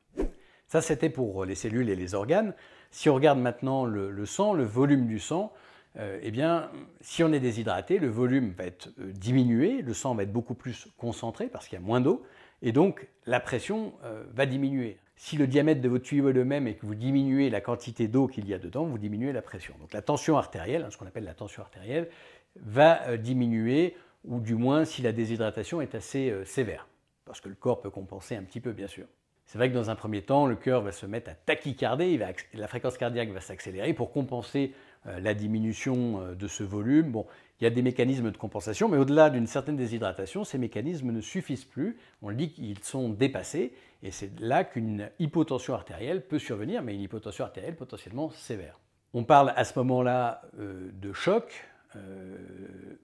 Ça, 0.68 0.80
c'était 0.80 1.10
pour 1.10 1.44
les 1.44 1.56
cellules 1.56 1.88
et 1.88 1.96
les 1.96 2.14
organes. 2.14 2.54
Si 2.90 3.08
on 3.08 3.14
regarde 3.14 3.38
maintenant 3.38 3.84
le, 3.86 4.26
sang, 4.26 4.52
le 4.52 4.64
volume 4.64 5.06
du 5.06 5.18
sang, 5.18 5.52
eh 5.98 6.30
bien, 6.30 6.70
si 7.00 7.24
on 7.24 7.32
est 7.32 7.40
déshydraté, 7.40 7.98
le 7.98 8.08
volume 8.08 8.52
va 8.52 8.64
être 8.64 8.90
diminué, 8.98 9.82
le 9.82 9.92
sang 9.92 10.14
va 10.14 10.22
être 10.22 10.32
beaucoup 10.32 10.54
plus 10.54 10.88
concentré 10.96 11.48
parce 11.48 11.66
qu'il 11.66 11.78
y 11.78 11.82
a 11.82 11.84
moins 11.84 12.00
d'eau, 12.00 12.22
et 12.62 12.72
donc 12.72 13.08
la 13.26 13.40
pression 13.40 13.92
va 14.32 14.46
diminuer. 14.46 14.98
Si 15.16 15.36
le 15.36 15.46
diamètre 15.46 15.80
de 15.80 15.88
votre 15.88 16.04
tuyau 16.04 16.30
est 16.30 16.32
le 16.32 16.44
même 16.44 16.66
et 16.66 16.74
que 16.74 16.86
vous 16.86 16.94
diminuez 16.94 17.50
la 17.50 17.60
quantité 17.60 18.08
d'eau 18.08 18.26
qu'il 18.26 18.48
y 18.48 18.54
a 18.54 18.58
dedans, 18.58 18.84
vous 18.84 18.98
diminuez 18.98 19.32
la 19.32 19.42
pression. 19.42 19.74
Donc 19.80 19.92
la 19.92 20.00
tension 20.00 20.38
artérielle, 20.38 20.84
hein, 20.84 20.90
ce 20.90 20.96
qu'on 20.96 21.06
appelle 21.06 21.24
la 21.24 21.34
tension 21.34 21.62
artérielle, 21.62 22.08
va 22.56 23.16
diminuer, 23.16 23.96
ou 24.24 24.40
du 24.40 24.54
moins 24.54 24.84
si 24.84 25.02
la 25.02 25.12
déshydratation 25.12 25.80
est 25.80 25.94
assez 25.94 26.32
sévère, 26.44 26.86
parce 27.24 27.40
que 27.40 27.48
le 27.48 27.54
corps 27.54 27.80
peut 27.80 27.90
compenser 27.90 28.36
un 28.36 28.42
petit 28.42 28.60
peu, 28.60 28.72
bien 28.72 28.86
sûr. 28.86 29.06
C'est 29.44 29.58
vrai 29.58 29.68
que 29.68 29.74
dans 29.74 29.90
un 29.90 29.96
premier 29.96 30.22
temps, 30.22 30.46
le 30.46 30.54
cœur 30.54 30.80
va 30.80 30.92
se 30.92 31.06
mettre 31.06 31.28
à 31.28 31.34
tachycarder, 31.34 32.16
la 32.54 32.68
fréquence 32.68 32.96
cardiaque 32.96 33.30
va 33.30 33.40
s'accélérer 33.40 33.94
pour 33.94 34.12
compenser 34.12 34.72
euh, 34.72 34.76
la 35.06 35.34
diminution 35.34 36.20
euh, 36.20 36.34
de 36.34 36.46
ce 36.46 36.62
volume. 36.62 37.10
Bon, 37.10 37.26
il 37.60 37.64
y 37.64 37.66
a 37.66 37.70
des 37.70 37.82
mécanismes 37.82 38.30
de 38.30 38.36
compensation, 38.36 38.88
mais 38.88 38.96
au-delà 38.96 39.30
d'une 39.30 39.46
certaine 39.46 39.76
déshydratation, 39.76 40.44
ces 40.44 40.58
mécanismes 40.58 41.10
ne 41.10 41.20
suffisent 41.20 41.64
plus. 41.64 41.98
On 42.22 42.30
dit 42.32 42.52
qu'ils 42.52 42.78
sont 42.82 43.08
dépassés, 43.08 43.72
et 44.02 44.10
c'est 44.10 44.38
là 44.40 44.64
qu'une 44.64 45.10
hypotension 45.18 45.74
artérielle 45.74 46.26
peut 46.26 46.38
survenir, 46.38 46.82
mais 46.82 46.94
une 46.94 47.02
hypotension 47.02 47.44
artérielle 47.44 47.76
potentiellement 47.76 48.30
sévère. 48.30 48.78
On 49.12 49.24
parle 49.24 49.52
à 49.56 49.64
ce 49.64 49.78
moment-là 49.78 50.42
euh, 50.58 50.90
de 50.92 51.12
choc 51.12 51.66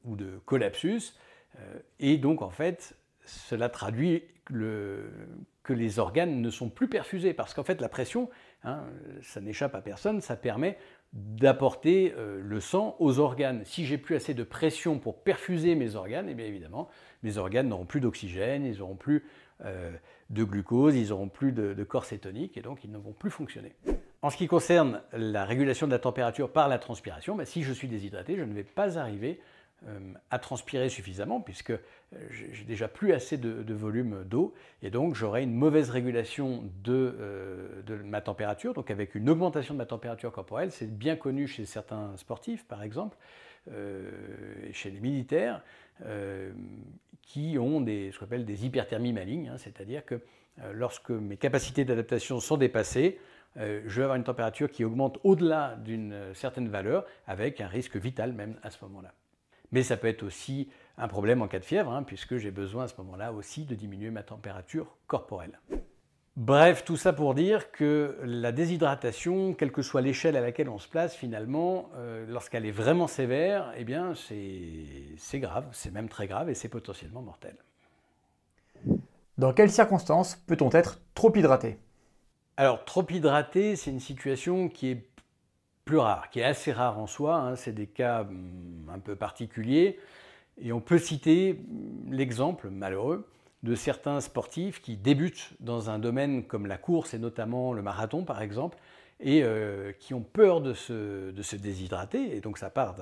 ou 0.05 0.15
de 0.15 0.39
collapsus, 0.45 1.15
et 1.99 2.19
donc 2.19 2.41
en 2.41 2.51
fait, 2.51 2.95
cela 3.25 3.69
traduit 3.69 4.23
que 4.45 5.73
les 5.73 5.99
organes 5.99 6.41
ne 6.41 6.51
sont 6.51 6.69
plus 6.69 6.87
perfusés, 6.87 7.35
parce 7.35 7.53
qu'en 7.53 7.65
fait 7.65 7.81
la 7.81 7.89
pression, 7.89 8.31
hein, 8.63 8.85
ça 9.23 9.41
n'échappe 9.41 9.75
à 9.75 9.81
personne, 9.81 10.21
ça 10.21 10.37
permet 10.37 10.79
d'apporter 11.17 12.15
euh, 12.17 12.41
le 12.43 12.61
sang 12.61 12.95
aux 12.99 13.19
organes. 13.19 13.63
Si 13.65 13.87
j'ai 13.87 13.97
plus 13.97 14.15
assez 14.17 14.35
de 14.35 14.45
pression 14.45 14.99
pour 14.99 15.17
perfuser 15.23 15.75
mes 15.75 15.97
organes, 15.97 16.29
eh 16.29 16.35
bien 16.35 16.45
évidemment, 16.45 16.89
mes 17.23 17.39
organes 17.39 17.69
n'auront 17.69 17.87
plus 17.87 18.01
d'oxygène, 18.01 18.67
ils 18.67 18.79
n'auront 18.79 18.97
plus 18.97 19.25
euh, 19.65 19.93
de 20.29 20.45
glucose, 20.45 20.95
ils 20.95 21.09
n'auront 21.09 21.31
plus 21.31 21.53
de, 21.53 21.85
corps 21.85 22.05
cétonique, 22.05 22.59
et 22.59 22.61
donc 22.61 22.85
ils 22.85 22.91
ne 22.91 22.99
vont 22.99 23.13
plus 23.13 23.31
fonctionner. 23.31 23.73
En 24.21 24.29
ce 24.29 24.37
qui 24.37 24.47
concerne 24.47 25.01
la 25.13 25.45
régulation 25.45 25.87
de 25.87 25.93
la 25.93 25.99
température 25.99 26.51
par 26.51 26.69
la 26.69 26.79
transpiration, 26.79 27.35
ben, 27.35 27.47
si 27.47 27.63
je 27.63 27.73
suis 27.73 27.89
déshydraté, 27.89 28.37
je 28.37 28.43
ne 28.43 28.53
vais 28.53 28.65
pas 28.65 28.99
arriver 28.99 29.41
à 30.31 30.39
transpirer 30.39 30.89
suffisamment, 30.89 31.41
puisque 31.41 31.71
euh, 31.71 31.79
j'ai 32.31 32.65
déjà 32.65 32.89
plus 32.89 33.13
assez 33.13 33.37
de, 33.37 33.75
volume 33.75 34.25
d'eau, 34.25 34.55
et 34.83 34.91
donc 34.91 35.15
j'aurai 35.15 35.43
une 35.43 35.55
mauvaise 35.55 35.91
régulation 35.91 36.65
euh, 36.89 37.83
de, 37.83 37.95
ma 37.97 38.21
température, 38.21 38.75
donc 38.75 38.91
avec 38.91 39.15
une 39.15 39.29
augmentation 39.29 39.75
de 39.75 39.79
ma 39.79 39.87
température 39.87 40.33
corporelle. 40.33 40.73
C'est 40.73 40.91
bien 40.91 41.15
connu 41.15 41.47
chez 41.47 41.67
certains 41.67 42.17
sportifs, 42.17 42.65
par 42.65 42.83
exemple, 42.83 43.17
chez 44.73 44.91
les 44.91 45.01
militaires, 45.01 45.63
qui 47.23 47.59
ont 47.59 47.81
des, 47.81 48.13
ce 48.13 48.19
qu'on 48.19 48.27
appelle 48.27 48.45
des 48.45 48.65
hyperthermies 48.65 49.13
malignes, 49.13 49.49
hein, 49.49 49.59
c'est-à-dire 49.59 50.05
que 50.05 50.21
lorsque 50.73 51.11
mes 51.11 51.37
capacités 51.37 51.85
d'adaptation 51.85 52.39
sont 52.39 52.57
dépassées, 52.57 53.19
je 53.57 53.89
vais 53.89 54.03
avoir 54.03 54.17
une 54.17 54.25
température 54.25 54.71
qui 54.71 54.85
augmente 54.85 55.19
au-delà 55.25 55.77
d'une 55.85 56.33
certaine 56.35 56.69
valeur, 56.69 57.05
avec 57.27 57.61
un 57.61 57.67
risque 57.67 57.97
vital 57.97 58.33
même 58.33 58.57
à 58.63 58.71
ce 58.71 58.85
moment-là. 58.85 59.13
Mais 59.73 59.83
ça 59.83 59.97
peut 59.97 60.09
être 60.09 60.23
aussi 60.23 60.69
un 60.99 61.09
problème 61.09 61.43
en 61.43 61.49
cas 61.49 61.59
de 61.59 61.65
fièvre, 61.65 61.93
hein, 61.93 62.03
puisque 62.03 62.37
j'ai 62.39 62.51
besoin 62.51 62.85
à 62.85 62.89
ce 62.89 62.95
moment-là 62.99 63.33
aussi 63.33 63.65
de 63.65 63.75
diminuer 63.75 64.11
ma 64.11 64.23
température 64.23 64.97
corporelle. 65.07 65.59
Bref, 66.37 66.85
tout 66.85 66.99
ça 66.99 67.15
pour 67.15 67.35
dire 67.35 67.73
que 67.73 68.19
la 68.23 68.53
déshydratation, 68.53 69.55
quelle 69.55 69.73
que 69.73 69.81
soit 69.81 70.03
l'échelle 70.03 70.37
à 70.37 70.43
laquelle 70.43 70.69
on 70.69 70.79
se 70.79 70.87
place 70.87 71.17
finalement, 71.17 71.89
euh, 71.97 72.27
lorsqu'elle 72.29 72.67
est 72.67 72.73
vraiment 72.73 73.07
sévère, 73.07 73.73
eh 73.79 73.85
bien 73.85 74.13
c'est 74.15 75.41
grave, 75.41 75.67
c'est 75.73 75.91
même 75.91 76.11
très 76.11 76.27
grave 76.27 76.51
et 76.51 76.55
c'est 76.55 76.69
potentiellement 76.69 77.23
mortel. 77.23 77.57
Dans 79.39 79.55
quelles 79.55 79.71
circonstances 79.71 80.37
peut-on 80.47 80.71
être 80.71 81.01
trop 81.15 81.35
hydraté? 81.35 81.79
Alors 82.59 82.85
trop 82.85 83.07
hydraté, 83.09 83.75
c'est 83.75 83.91
une 83.91 84.01
situation 84.01 84.69
qui 84.69 84.91
est 84.91 85.09
plus 85.87 85.99
rare, 85.99 86.31
qui 86.31 86.41
est 86.41 86.45
assez 86.45 86.73
rare 86.73 86.99
en 86.99 87.07
soi. 87.07 87.37
Hein. 87.37 87.57
c'est 87.57 87.73
des 87.73 87.87
cas 87.87 88.23
hum, 88.23 88.91
un 88.93 88.99
peu 88.99 89.17
particuliers. 89.17 89.99
Et 90.61 90.73
on 90.73 90.81
peut 90.81 90.99
citer 90.99 91.65
l'exemple 92.11 92.69
malheureux 92.69 93.27
de 93.63 93.75
certains 93.75 94.21
sportifs 94.21 94.83
qui 94.83 94.97
débutent 94.97 95.53
dans 95.61 95.89
un 95.89 95.99
domaine 95.99 96.45
comme 96.45 96.67
la 96.67 96.77
course 96.77 97.15
et 97.15 97.19
notamment 97.19 97.73
le 97.73 97.83
marathon 97.83 98.25
par 98.25 98.43
exemple, 98.43 98.79
et 99.21 99.43
euh, 99.43 99.93
qui 99.93 100.13
ont 100.13 100.23
peur 100.23 100.61
de 100.61 100.75
se, 100.75 101.31
de 101.31 101.43
se, 101.43 101.57
déshydrater. 101.57 102.37
Et 102.37 102.41
donc 102.41 102.59
ça 102.59 102.69
part 102.69 102.97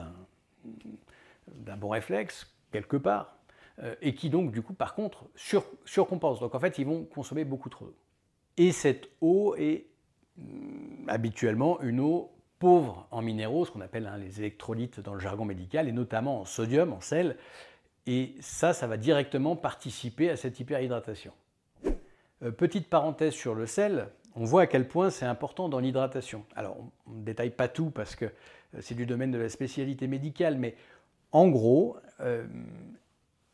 d'un 1.46 1.76
bon 1.76 1.88
réflexe 1.88 2.54
quelque 2.70 2.96
part. 2.98 3.34
Euh, 3.82 3.94
et 4.02 4.14
qui 4.14 4.30
donc 4.30 4.52
du 4.52 4.62
coup 4.62 4.74
par 4.74 4.94
contre 4.94 5.24
sur, 5.34 5.64
surcompensent. 5.86 6.40
Donc 6.40 6.54
en 6.54 6.60
fait 6.60 6.78
ils 6.78 6.86
vont 6.86 7.04
consommer 7.04 7.44
beaucoup 7.44 7.70
trop 7.70 7.86
d'eau. 7.86 7.96
Et 8.58 8.72
cette 8.72 9.08
eau 9.22 9.54
est 9.56 9.86
hum, 10.38 11.06
habituellement 11.08 11.80
une 11.80 12.00
eau 12.00 12.33
pauvres 12.64 13.06
en 13.10 13.20
minéraux, 13.20 13.66
ce 13.66 13.70
qu'on 13.70 13.82
appelle 13.82 14.06
hein, 14.06 14.16
les 14.16 14.40
électrolytes 14.40 14.98
dans 14.98 15.12
le 15.12 15.20
jargon 15.20 15.44
médical, 15.44 15.86
et 15.86 15.92
notamment 15.92 16.40
en 16.40 16.44
sodium, 16.46 16.94
en 16.94 17.00
sel. 17.02 17.36
Et 18.06 18.34
ça, 18.40 18.72
ça 18.72 18.86
va 18.86 18.96
directement 18.96 19.54
participer 19.54 20.30
à 20.30 20.36
cette 20.38 20.58
hyperhydratation. 20.60 21.32
Euh, 22.42 22.50
petite 22.50 22.88
parenthèse 22.88 23.34
sur 23.34 23.54
le 23.54 23.66
sel, 23.66 24.08
on 24.34 24.46
voit 24.46 24.62
à 24.62 24.66
quel 24.66 24.88
point 24.88 25.10
c'est 25.10 25.26
important 25.26 25.68
dans 25.68 25.78
l'hydratation. 25.78 26.46
Alors, 26.56 26.78
on 27.06 27.10
ne 27.10 27.22
détaille 27.22 27.50
pas 27.50 27.68
tout 27.68 27.90
parce 27.90 28.16
que 28.16 28.24
euh, 28.24 28.78
c'est 28.80 28.94
du 28.94 29.04
domaine 29.04 29.30
de 29.30 29.36
la 29.36 29.50
spécialité 29.50 30.06
médicale, 30.06 30.56
mais 30.56 30.74
en 31.32 31.48
gros, 31.48 31.98
euh, 32.20 32.46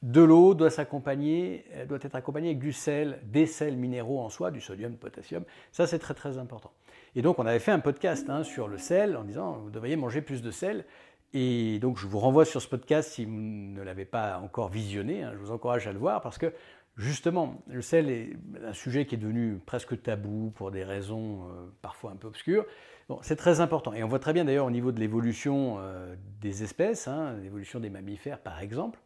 de 0.03 0.21
l'eau 0.21 0.55
doit 0.55 0.69
doit 0.69 1.99
être 2.01 2.15
accompagnée 2.15 2.49
avec 2.51 2.61
du 2.61 2.73
sel, 2.73 3.19
des 3.25 3.47
sels 3.47 3.77
minéraux 3.77 4.21
en 4.21 4.29
soi, 4.29 4.53
du 4.53 4.61
sodium, 4.61 4.93
du 4.93 4.99
potassium. 4.99 5.43
Ça, 5.73 5.89
c'est 5.89 5.99
très 5.99 6.15
très 6.15 6.39
important. 6.39 6.71
Et 7.17 7.23
donc 7.23 7.39
on 7.39 7.47
avait 7.47 7.59
fait 7.59 7.73
un 7.73 7.81
podcast 7.81 8.31
hein, 8.31 8.45
sur 8.45 8.69
le 8.69 8.79
sel 8.79 9.17
en 9.17 9.25
disant 9.25 9.59
vous 9.65 9.71
devriez 9.71 9.97
manger 9.97 10.23
plus 10.23 10.43
de 10.43 10.51
sel. 10.51 10.85
Et 11.33 11.79
donc 11.81 11.99
je 11.99 12.07
vous 12.07 12.19
renvoie 12.19 12.45
sur 12.45 12.63
ce 12.63 12.69
podcast 12.69 13.13
si 13.13 13.25
vous 13.25 13.33
ne 13.33 13.83
l'avez 13.83 14.05
pas 14.05 14.39
encore 14.39 14.69
visionné. 14.69 15.23
Hein, 15.23 15.33
je 15.35 15.39
vous 15.39 15.51
encourage 15.51 15.87
à 15.87 15.93
le 15.93 15.99
voir 15.99 16.21
parce 16.21 16.39
que 16.39 16.53
justement 16.97 17.63
le 17.67 17.83
sel 17.83 18.11
est 18.11 18.37
un 18.65 18.73
sujet 18.73 19.07
qui 19.07 19.17
est 19.17 19.19
devenu 19.19 19.61
presque 19.65 20.01
tabou 20.01 20.53
pour 20.55 20.71
des 20.71 20.85
raisons 20.85 21.45
euh, 21.45 21.67
parfois 21.83 22.13
un 22.13 22.17
peu 22.17 22.29
obscures. 22.29 22.65
Bon, 23.09 23.19
c'est 23.23 23.37
très 23.37 23.61
important. 23.61 23.93
Et 23.93 24.05
on 24.05 24.09
voit 24.09 24.21
très 24.21 24.33
bien 24.33 24.45
d'ailleurs 24.45 24.67
au 24.67 24.71
niveau 24.71 24.93
de 24.93 25.01
l'évolution 25.01 25.79
euh, 25.81 26.15
des 26.41 26.63
espèces, 26.63 27.09
hein, 27.09 27.37
l'évolution 27.43 27.81
des 27.81 27.91
mammifères 27.91 28.39
par 28.39 28.61
exemple, 28.61 29.01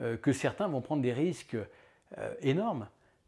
euh, 0.00 0.16
que 0.16 0.32
certains 0.32 0.66
vont 0.66 0.80
prendre 0.80 1.02
des 1.02 1.12
risques 1.12 1.56
énormes 2.40 2.86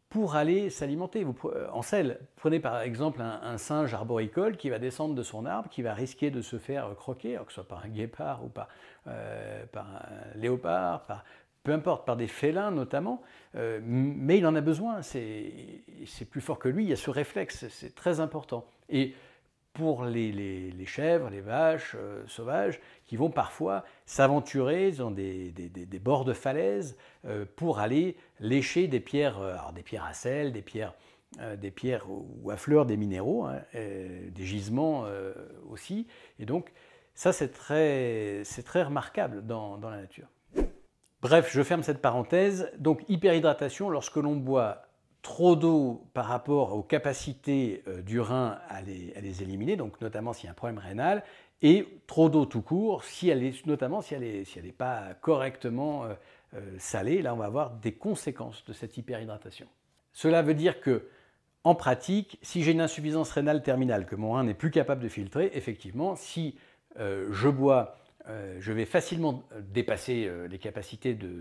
pour 0.09 0.35
aller 0.35 0.69
s'alimenter. 0.69 1.25
Euh, 1.45 1.67
en 1.71 1.81
sel, 1.81 2.19
prenez 2.35 2.59
par 2.59 2.81
exemple 2.81 3.21
un, 3.21 3.57
singe 3.57 3.93
arboricole 3.93 4.57
qui 4.57 4.69
va 4.69 4.79
descendre 4.79 5.15
de 5.15 5.23
son 5.23 5.45
arbre, 5.45 5.69
qui 5.69 5.81
va 5.81 5.93
risquer 5.93 6.31
de 6.31 6.41
se 6.41 6.57
faire 6.57 6.95
croquer, 6.95 7.35
que 7.45 7.51
ce 7.51 7.55
soit 7.55 7.67
par 7.67 7.85
un 7.85 7.89
guépard 7.89 8.43
ou 8.43 8.49
par, 8.49 8.67
euh, 9.07 9.65
par 9.71 9.87
un 9.87 10.37
léopard, 10.37 11.05
par, 11.05 11.23
peu 11.63 11.73
importe, 11.73 12.05
par 12.05 12.17
des 12.17 12.27
félins 12.27 12.71
notamment, 12.71 13.21
euh, 13.55 13.79
mais 13.83 14.37
il 14.37 14.47
en 14.47 14.55
a 14.55 14.61
besoin, 14.61 15.01
c'est 15.01 15.83
plus 16.29 16.41
fort 16.41 16.57
que 16.57 16.69
lui, 16.69 16.83
il 16.83 16.89
y 16.89 16.93
a 16.93 16.97
ce 16.97 17.09
réflexe, 17.09 17.67
c'est 17.69 17.93
très 17.93 18.19
important. 18.19 18.65
Pour 19.73 20.05
les, 20.05 20.85
chèvres, 20.85 21.29
les 21.29 21.41
vaches 21.41 21.95
euh, 21.97 22.23
sauvages, 22.27 22.79
qui 23.05 23.15
vont 23.15 23.29
parfois 23.29 23.83
s'aventurer 24.05 24.91
dans 24.91 25.11
des, 25.11 25.53
bords 26.01 26.25
de 26.25 26.33
falaises 26.33 26.97
euh, 27.25 27.45
pour 27.55 27.79
aller 27.79 28.17
lécher 28.39 28.87
des 28.87 28.99
pierres, 28.99 29.39
euh, 29.39 29.55
des 29.73 29.83
pierres 29.83 30.05
à 30.05 30.13
sel, 30.13 30.51
des 30.51 30.61
pierres, 30.61 30.93
des 31.61 31.69
pierres 31.69 32.07
ou 32.09 32.49
à 32.49 32.57
fleurs, 32.57 32.87
des 32.87 32.97
minéraux, 32.97 33.45
hein, 33.45 33.61
des 33.73 34.45
gisements 34.45 35.05
aussi. 35.69 36.07
Et 36.39 36.45
donc, 36.47 36.71
ça, 37.13 37.31
c'est 37.33 37.49
très, 37.49 38.41
très 38.65 38.81
remarquable 38.81 39.45
dans, 39.45 39.77
dans 39.77 39.91
la 39.91 39.97
nature. 39.97 40.27
Bref, 41.21 41.51
je 41.51 41.61
ferme 41.61 41.83
cette 41.83 42.01
parenthèse. 42.01 42.71
Donc, 42.79 43.03
hyperhydratation, 43.09 43.91
lorsque 43.91 44.15
l'on 44.15 44.37
boit 44.37 44.88
trop 45.21 45.55
d'eau 45.55 46.07
par 46.13 46.25
rapport 46.25 46.75
aux 46.75 46.83
capacités 46.83 47.83
euh, 47.87 48.01
du 48.01 48.19
rein 48.19 48.57
à 48.69 48.81
les, 48.81 49.41
éliminer, 49.41 49.75
donc 49.75 49.99
notamment 50.01 50.33
s'il 50.33 50.45
y 50.45 50.47
a 50.47 50.51
un 50.51 50.55
problème 50.55 50.79
rénal, 50.79 51.23
et 51.61 51.87
trop 52.07 52.29
d'eau 52.29 52.45
tout 52.45 52.61
court, 52.61 53.03
si 53.03 53.29
elle 53.29 53.43
est, 53.43 53.65
notamment 53.65 54.01
si 54.01 54.13
elle 54.13 54.21
n'est 54.21 54.71
pas 54.71 55.13
correctement 55.21 56.05
euh, 56.05 56.13
euh, 56.55 56.61
salée. 56.77 57.21
Là, 57.21 57.33
on 57.33 57.37
va 57.37 57.45
avoir 57.45 57.71
des 57.71 57.91
conséquences 57.91 58.63
de 58.65 58.73
cette 58.73 58.97
hyperhydratation. 58.97 59.67
Cela 60.13 60.41
veut 60.41 60.53
dire 60.53 60.79
que, 60.79 61.07
en 61.65 61.75
pratique, 61.75 62.39
si 62.41 62.63
j'ai 62.63 62.71
une 62.71 62.81
insuffisance 62.81 63.31
rénale 63.31 63.61
terminale, 63.61 64.05
que 64.05 64.15
mon 64.15 64.31
rein 64.31 64.45
n'est 64.45 64.53
plus 64.53 64.71
capable 64.71 65.03
de 65.03 65.09
filtrer, 65.09 65.51
effectivement, 65.53 66.15
si 66.15 66.55
je 66.97 67.47
bois 67.47 67.95
euh, 68.27 68.57
je 68.59 68.71
vais 68.73 68.85
facilement 68.85 69.43
euh, 69.53 69.61
dépasser 69.61 70.25
euh, 70.27 70.47
les 70.47 70.59
capacités 70.59 71.13
de, 71.13 71.31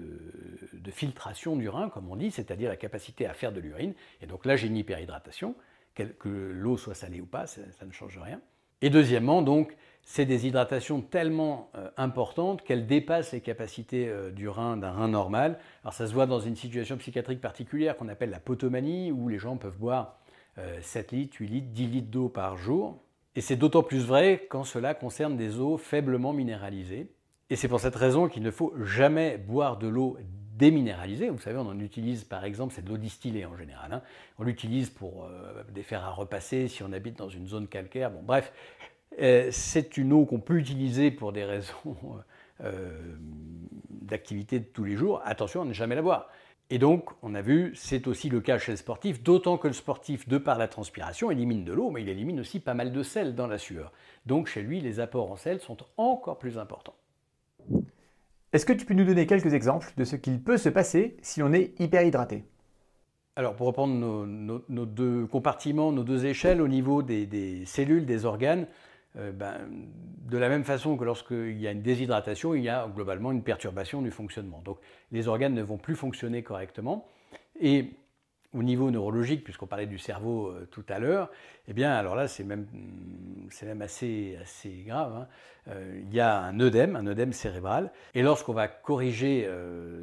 filtration 0.90 1.54
du 1.54 1.68
rein, 1.68 1.90
comme 1.90 2.10
on 2.10 2.16
dit, 2.16 2.30
c'est-à-dire 2.30 2.70
la 2.70 2.76
capacité 2.76 3.26
à 3.26 3.34
faire 3.34 3.52
de 3.52 3.60
l'urine. 3.60 3.94
Et 4.22 4.26
donc 4.26 4.46
là, 4.46 4.56
j'ai 4.56 4.68
une 4.68 4.76
hyperhydratation, 4.76 5.54
que 5.94 6.28
l'eau 6.28 6.76
soit 6.76 6.94
salée 6.94 7.20
ou 7.20 7.26
pas, 7.26 7.46
ça, 7.46 7.60
ne 7.84 7.92
change 7.92 8.18
rien. 8.18 8.40
Et 8.80 8.88
deuxièmement, 8.88 9.42
donc, 9.42 9.76
c'est 10.02 10.24
des 10.24 10.46
hydratations 10.46 11.02
tellement 11.02 11.70
importantes 11.96 12.62
qu'elles 12.62 12.86
dépassent 12.86 13.32
les 13.32 13.40
capacités 13.40 14.10
du 14.32 14.48
rein 14.48 14.76
d'un 14.76 14.92
rein 14.92 15.08
normal. 15.08 15.58
Alors 15.82 15.92
ça 15.92 16.06
se 16.06 16.14
voit 16.14 16.26
dans 16.26 16.40
une 16.40 16.56
situation 16.56 16.96
psychiatrique 16.96 17.40
particulière 17.40 17.96
qu'on 17.96 18.08
appelle 18.08 18.30
la 18.30 18.40
potomanie, 18.40 19.12
où 19.12 19.28
les 19.28 19.38
gens 19.38 19.56
peuvent 19.56 19.76
boire 19.76 20.18
7 20.80 21.12
litres, 21.12 21.36
8 21.40 21.48
litres, 21.48 21.68
10 21.72 21.86
litres 21.88 22.10
d'eau 22.10 22.28
par 22.28 22.56
jour. 22.56 23.02
Et 23.36 23.40
c'est 23.40 23.56
d'autant 23.56 23.82
plus 23.82 24.04
vrai 24.04 24.46
quand 24.48 24.64
cela 24.64 24.94
concerne 24.94 25.36
des 25.36 25.58
eaux 25.58 25.78
faiblement 25.78 26.32
minéralisées. 26.32 27.12
Et 27.50 27.56
c'est 27.56 27.68
pour 27.68 27.80
cette 27.80 27.96
raison 27.96 28.28
qu'il 28.28 28.42
ne 28.42 28.50
faut 28.50 28.74
jamais 28.84 29.38
boire 29.38 29.78
de 29.78 29.88
l'eau 29.88 30.18
déminéralisée. 30.58 31.30
Vous 31.30 31.38
savez, 31.38 31.56
on 31.56 31.66
en 31.66 31.78
utilise 31.78 32.24
par 32.24 32.44
exemple, 32.44 32.74
c'est 32.74 32.84
de 32.84 32.88
l'eau 32.88 32.98
distillée 32.98 33.46
en 33.46 33.56
général. 33.56 33.92
Hein. 33.92 34.02
On 34.38 34.42
l'utilise 34.42 34.90
pour 34.90 35.24
euh, 35.24 35.62
des 35.70 35.82
fers 35.82 36.04
à 36.04 36.10
repasser 36.10 36.68
si 36.68 36.82
on 36.82 36.92
habite 36.92 37.16
dans 37.16 37.28
une 37.28 37.46
zone 37.46 37.68
calcaire. 37.68 38.10
Bon, 38.10 38.22
bref, 38.22 38.52
euh, 39.20 39.48
c'est 39.52 39.96
une 39.96 40.12
eau 40.12 40.26
qu'on 40.26 40.40
peut 40.40 40.58
utiliser 40.58 41.10
pour 41.10 41.32
des 41.32 41.44
raisons 41.44 41.96
euh, 42.64 42.90
d'activité 43.90 44.58
de 44.58 44.64
tous 44.64 44.84
les 44.84 44.96
jours. 44.96 45.22
Attention 45.24 45.62
à 45.62 45.64
ne 45.64 45.72
jamais 45.72 45.94
la 45.94 46.02
boire. 46.02 46.28
Et 46.70 46.78
donc, 46.78 47.10
on 47.22 47.34
a 47.34 47.40
vu, 47.40 47.72
c'est 47.74 48.06
aussi 48.06 48.28
le 48.28 48.40
cas 48.40 48.58
chez 48.58 48.72
le 48.72 48.76
sportif, 48.76 49.22
d'autant 49.22 49.56
que 49.56 49.68
le 49.68 49.72
sportif, 49.72 50.28
de 50.28 50.36
par 50.36 50.58
la 50.58 50.68
transpiration, 50.68 51.30
élimine 51.30 51.64
de 51.64 51.72
l'eau, 51.72 51.90
mais 51.90 52.02
il 52.02 52.08
élimine 52.10 52.40
aussi 52.40 52.60
pas 52.60 52.74
mal 52.74 52.92
de 52.92 53.02
sel 53.02 53.34
dans 53.34 53.46
la 53.46 53.56
sueur. 53.56 53.90
Donc, 54.26 54.48
chez 54.48 54.60
lui, 54.60 54.80
les 54.80 55.00
apports 55.00 55.30
en 55.32 55.36
sel 55.36 55.60
sont 55.60 55.78
encore 55.96 56.38
plus 56.38 56.58
importants. 56.58 56.96
Est-ce 58.52 58.66
que 58.66 58.74
tu 58.74 58.84
peux 58.84 58.94
nous 58.94 59.04
donner 59.04 59.26
quelques 59.26 59.54
exemples 59.54 59.92
de 59.96 60.04
ce 60.04 60.16
qu'il 60.16 60.42
peut 60.42 60.58
se 60.58 60.68
passer 60.68 61.16
si 61.22 61.42
on 61.42 61.54
est 61.54 61.78
hyperhydraté? 61.80 62.44
Alors, 63.36 63.54
pour 63.54 63.68
reprendre 63.68 63.94
nos, 64.26 64.86
deux 64.86 65.26
compartiments, 65.26 65.92
nos 65.92 66.02
deux 66.02 66.26
échelles 66.26 66.60
au 66.60 66.68
niveau 66.68 67.02
des 67.02 67.62
cellules, 67.64 68.04
des 68.04 68.26
organes, 68.26 68.66
euh, 69.16 69.32
ben, 69.32 69.68
de 70.26 70.38
la 70.38 70.48
même 70.48 70.64
façon 70.64 70.96
que 70.96 71.04
lorsqu'il 71.04 71.58
y 71.60 71.66
a 71.66 71.72
une 71.72 71.82
déshydratation, 71.82 72.54
il 72.54 72.62
y 72.62 72.68
a 72.68 72.86
globalement 72.94 73.32
une 73.32 73.42
perturbation 73.42 74.02
du 74.02 74.10
fonctionnement. 74.10 74.60
Donc 74.64 74.78
les 75.12 75.28
organes 75.28 75.54
ne 75.54 75.62
vont 75.62 75.78
plus 75.78 75.96
fonctionner 75.96 76.42
correctement. 76.42 77.06
Et 77.60 77.94
au 78.54 78.62
niveau 78.62 78.90
neurologique, 78.90 79.44
puisqu'on 79.44 79.66
parlait 79.66 79.86
du 79.86 79.98
cerveau 79.98 80.48
euh, 80.48 80.66
tout 80.70 80.84
à 80.88 80.98
l'heure, 80.98 81.30
eh 81.66 81.72
bien 81.72 81.92
alors 81.92 82.14
là 82.14 82.28
c'est 82.28 82.44
même, 82.44 82.66
même 83.62 83.82
assez, 83.82 84.36
assez 84.40 84.84
grave. 84.86 85.14
Hein. 85.14 85.28
Euh, 85.68 86.00
il 86.02 86.14
y 86.14 86.20
a 86.20 86.38
un 86.38 86.60
œdème, 86.60 86.96
un 86.96 87.06
œdème 87.06 87.32
cérébral, 87.32 87.90
et 88.14 88.22
lorsqu'on 88.22 88.54
va 88.54 88.68
corriger 88.68 89.48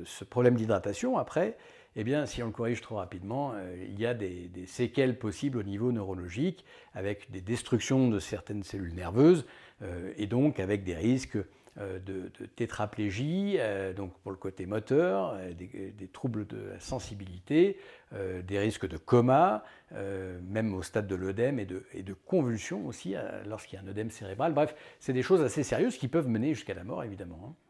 ce 0.05 0.23
problème 0.23 0.55
d'hydratation 0.55 1.17
après, 1.17 1.57
eh 1.95 2.03
bien, 2.03 2.25
si 2.25 2.43
on 2.43 2.47
le 2.47 2.51
corrige 2.51 2.81
trop 2.81 2.95
rapidement, 2.95 3.53
euh, 3.55 3.85
il 3.87 3.99
y 3.99 4.05
a 4.05 4.13
des, 4.13 4.49
séquelles 4.67 5.17
possibles 5.17 5.57
au 5.57 5.63
niveau 5.63 5.91
neurologique, 5.91 6.65
avec 6.93 7.31
des 7.31 7.41
destructions 7.41 8.09
de 8.09 8.19
certaines 8.19 8.63
cellules 8.63 8.93
nerveuses, 8.93 9.45
euh, 9.81 10.11
et 10.17 10.27
donc 10.27 10.59
avec 10.59 10.83
des 10.83 10.95
risques 10.95 11.37
euh, 11.77 11.99
de, 11.99 12.29
tétraplégie, 12.57 13.57
donc 13.95 14.13
pour 14.19 14.31
le 14.31 14.37
côté 14.37 14.65
moteur, 14.65 15.37
des, 15.57 16.07
troubles 16.11 16.45
de 16.47 16.57
la 16.73 16.79
sensibilité, 16.79 17.77
des 18.13 18.59
risques 18.59 18.87
de 18.87 18.97
coma, 18.97 19.63
même 19.91 20.73
au 20.73 20.83
stade 20.83 21.07
de 21.07 21.15
l'œdème 21.15 21.59
et 21.59 21.65
de, 21.65 22.13
convulsions 22.25 22.85
aussi 22.87 23.15
lorsqu'il 23.45 23.77
y 23.77 23.81
a 23.81 23.85
un 23.85 23.87
œdème 23.87 24.09
cérébral. 24.09 24.53
Bref, 24.53 24.75
c'est 24.99 25.13
des 25.13 25.23
choses 25.23 25.41
assez 25.41 25.63
sérieuses 25.63 25.97
qui 25.97 26.07
peuvent 26.07 26.29
mener 26.29 26.53
jusqu'à 26.53 26.73
la 26.73 26.83
mort, 26.83 27.03
évidemment. 27.03 27.39
Hein. 27.49 27.64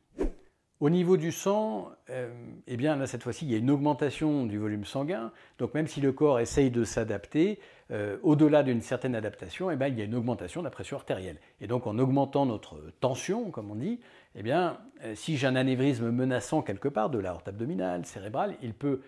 Au 0.81 0.89
niveau 0.89 1.15
du 1.15 1.31
sang, 1.31 1.89
euh, 2.09 2.27
eh 2.67 2.75
bien 2.75 2.97
là 2.97 3.07
cette 3.07 3.23
fois-ci 3.23 3.45
il 3.45 3.51
y 3.51 3.55
a 3.55 3.57
une 3.57 3.71
augmentation 3.71 4.45
du 4.45 4.57
volume 4.57 4.83
sanguin. 4.83 5.31
Donc 5.57 5.73
même 5.73 5.87
si 5.87 6.01
le 6.01 6.11
corps 6.11 6.41
essaye 6.41 6.69
de 6.69 6.83
s'adapter, 6.83 7.59
euh, 7.91 8.17
au-delà 8.23 8.61
d'une 8.61 8.81
certaine 8.81 9.15
adaptation, 9.15 9.71
eh 9.71 9.77
bien, 9.77 9.87
il 9.87 9.97
y 9.97 10.01
a 10.01 10.03
une 10.03 10.15
augmentation 10.15 10.59
de 10.59 10.65
la 10.65 10.71
pression 10.71 10.97
artérielle. 10.97 11.37
Et 11.61 11.67
donc 11.67 11.87
en 11.87 11.97
augmentant 11.97 12.45
notre 12.45 12.77
tension, 12.99 13.51
comme 13.51 13.71
on 13.71 13.75
dit, 13.75 14.01
eh 14.35 14.43
bien 14.43 14.77
euh, 15.05 15.15
si 15.15 15.37
j'ai 15.37 15.47
un 15.47 15.55
anévrisme 15.55 16.11
menaçant 16.11 16.61
quelque 16.61 16.89
part 16.89 17.09
de 17.09 17.19
la 17.19 17.33
horte 17.33 17.47
abdominale, 17.47 18.05
cérébrale, 18.05 18.57
il 18.61 18.73
peut 18.73 18.99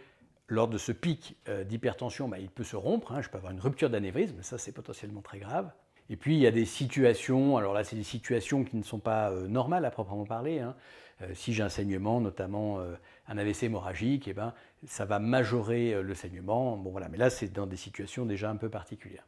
lors 0.47 0.69
de 0.69 0.77
ce 0.77 0.93
pic 0.93 1.35
d'hypertension, 1.65 2.29
bah, 2.29 2.39
il 2.39 2.49
peut 2.49 2.63
se 2.63 2.77
rompre. 2.77 3.11
Hein. 3.11 3.21
je 3.21 3.27
peux 3.27 3.37
avoir 3.37 3.51
une 3.51 3.59
rupture 3.59 3.89
d'anévrisme, 3.89 4.41
ça 4.41 4.57
c'est 4.57 4.71
potentiellement 4.71 5.19
très 5.19 5.39
grave. 5.39 5.69
Et 6.09 6.15
puis 6.15 6.35
il 6.37 6.39
y 6.39 6.47
a 6.47 6.51
des 6.51 6.63
situations, 6.63 7.57
alors 7.57 7.73
là 7.73 7.83
c'est 7.83 7.97
des 7.97 8.03
situations 8.03 8.63
qui 8.63 8.77
ne 8.77 8.83
sont 8.83 8.99
pas 8.99 9.29
normales 9.49 9.83
à 9.83 9.91
proprement 9.91 10.23
parler. 10.23 10.59
Hein. 10.59 10.73
Euh, 11.21 11.31
si 11.33 11.53
j'ai 11.53 11.63
un 11.63 11.69
saignement, 11.69 12.21
notamment 12.21 12.79
euh, 12.79 12.93
un 13.27 13.37
AVC 13.37 13.63
hémorragique, 13.63 14.27
eh 14.27 14.33
ben, 14.33 14.53
ça 14.85 15.05
va 15.05 15.19
majorer 15.19 15.93
euh, 15.93 16.01
le 16.01 16.13
saignement. 16.13 16.77
Bon, 16.77 16.91
voilà. 16.91 17.09
Mais 17.09 17.17
là, 17.17 17.29
c'est 17.29 17.51
dans 17.51 17.65
des 17.65 17.75
situations 17.75 18.25
déjà 18.25 18.49
un 18.49 18.55
peu 18.55 18.69
particulières. 18.69 19.25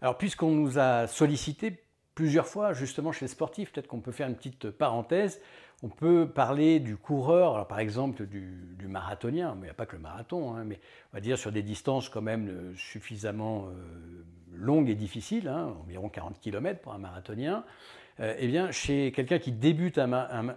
Alors, 0.00 0.16
puisqu'on 0.16 0.52
nous 0.52 0.78
a 0.78 1.06
sollicité 1.06 1.82
plusieurs 2.14 2.46
fois, 2.46 2.72
justement, 2.72 3.12
chez 3.12 3.26
les 3.26 3.30
sportifs, 3.30 3.72
peut-être 3.72 3.88
qu'on 3.88 4.00
peut 4.00 4.12
faire 4.12 4.28
une 4.28 4.36
petite 4.36 4.70
parenthèse. 4.70 5.40
On 5.82 5.88
peut 5.88 6.26
parler 6.26 6.80
du 6.80 6.96
coureur, 6.96 7.54
alors 7.54 7.68
par 7.68 7.80
exemple 7.80 8.24
du, 8.24 8.88
marathonien, 8.88 9.54
mais 9.54 9.62
il 9.62 9.64
n'y 9.64 9.70
a 9.70 9.74
pas 9.74 9.84
que 9.84 9.96
le 9.96 10.00
marathon, 10.00 10.54
hein, 10.54 10.64
mais 10.64 10.80
on 11.12 11.16
va 11.18 11.20
dire 11.20 11.36
sur 11.36 11.52
des 11.52 11.62
distances 11.62 12.08
quand 12.08 12.22
même 12.22 12.72
suffisamment 12.76 13.68
longues 14.54 14.88
et 14.88 14.94
difficiles, 14.94 15.48
hein, 15.48 15.74
environ 15.82 16.08
40 16.08 16.40
km 16.40 16.80
pour 16.80 16.94
un 16.94 16.98
marathonien. 16.98 17.62
Euh, 18.20 18.34
eh 18.38 18.46
bien, 18.46 18.70
chez 18.70 19.12
quelqu'un 19.12 19.38
qui 19.38 19.52
débute 19.52 19.98
un, 19.98 20.10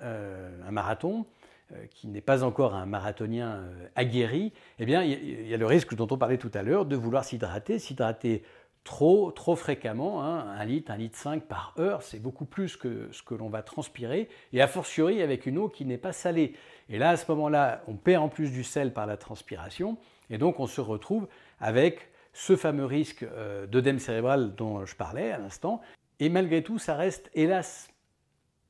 euh, 0.03 0.49
marathon, 0.71 1.25
euh, 1.71 1.85
qui 1.91 2.07
n'est 2.07 2.21
pas 2.21 2.43
encore 2.43 2.73
un 2.73 2.85
marathonien 2.85 3.63
aguerri, 3.95 4.53
eh 4.79 4.85
bien, 4.85 5.03
il 5.03 5.47
y, 5.47 5.53
a 5.53 5.57
le 5.57 5.65
risque 5.65 5.93
dont 5.95 6.07
on 6.09 6.17
parlait 6.17 6.37
tout 6.37 6.51
à 6.53 6.63
l'heure 6.63 6.85
de 6.85 6.95
vouloir 6.95 7.23
s'hydrater, 7.25 7.79
s'hydrater 7.79 8.43
trop, 8.85 9.31
trop 9.31 9.55
fréquemment, 9.55 10.23
hein, 10.23 10.47
un 10.57 10.65
litre, 10.65 10.91
un 10.91 10.97
litre 10.97 11.17
5 11.17 11.43
par 11.43 11.73
heure, 11.77 12.01
c'est 12.01 12.21
beaucoup 12.21 12.45
plus 12.45 12.77
que 12.77 13.09
ce 13.11 13.21
que 13.21 13.35
l'on 13.35 13.49
va 13.49 13.61
transpirer, 13.61 14.29
et 14.53 14.61
a 14.61 14.67
fortiori 14.67 15.21
avec 15.21 15.45
une 15.45 15.57
eau 15.57 15.67
qui 15.67 15.83
n'est 15.83 15.97
pas 15.97 16.13
salée. 16.13 16.53
Et 16.87 16.97
là, 16.97 17.09
à 17.09 17.17
ce 17.17 17.29
moment-là, 17.31 17.83
on 17.87 17.95
perd 17.95 18.23
en 18.23 18.29
plus 18.29 18.51
du 18.51 18.63
sel 18.63 18.93
par 18.93 19.05
la 19.05 19.17
transpiration, 19.17 19.97
et 20.29 20.37
donc 20.37 20.59
on 20.59 20.67
se 20.67 20.79
retrouve 20.79 21.27
avec 21.59 22.09
ce 22.31 22.55
fameux 22.55 22.85
risque 22.85 23.25
d'œdème 23.67 23.99
cérébral 23.99 24.55
dont 24.55 24.85
je 24.85 24.95
parlais 24.95 25.31
à 25.31 25.37
l'instant, 25.37 25.81
et 26.19 26.29
malgré 26.29 26.63
tout, 26.63 26.79
ça 26.79 26.95
reste 26.95 27.29
hélas 27.33 27.89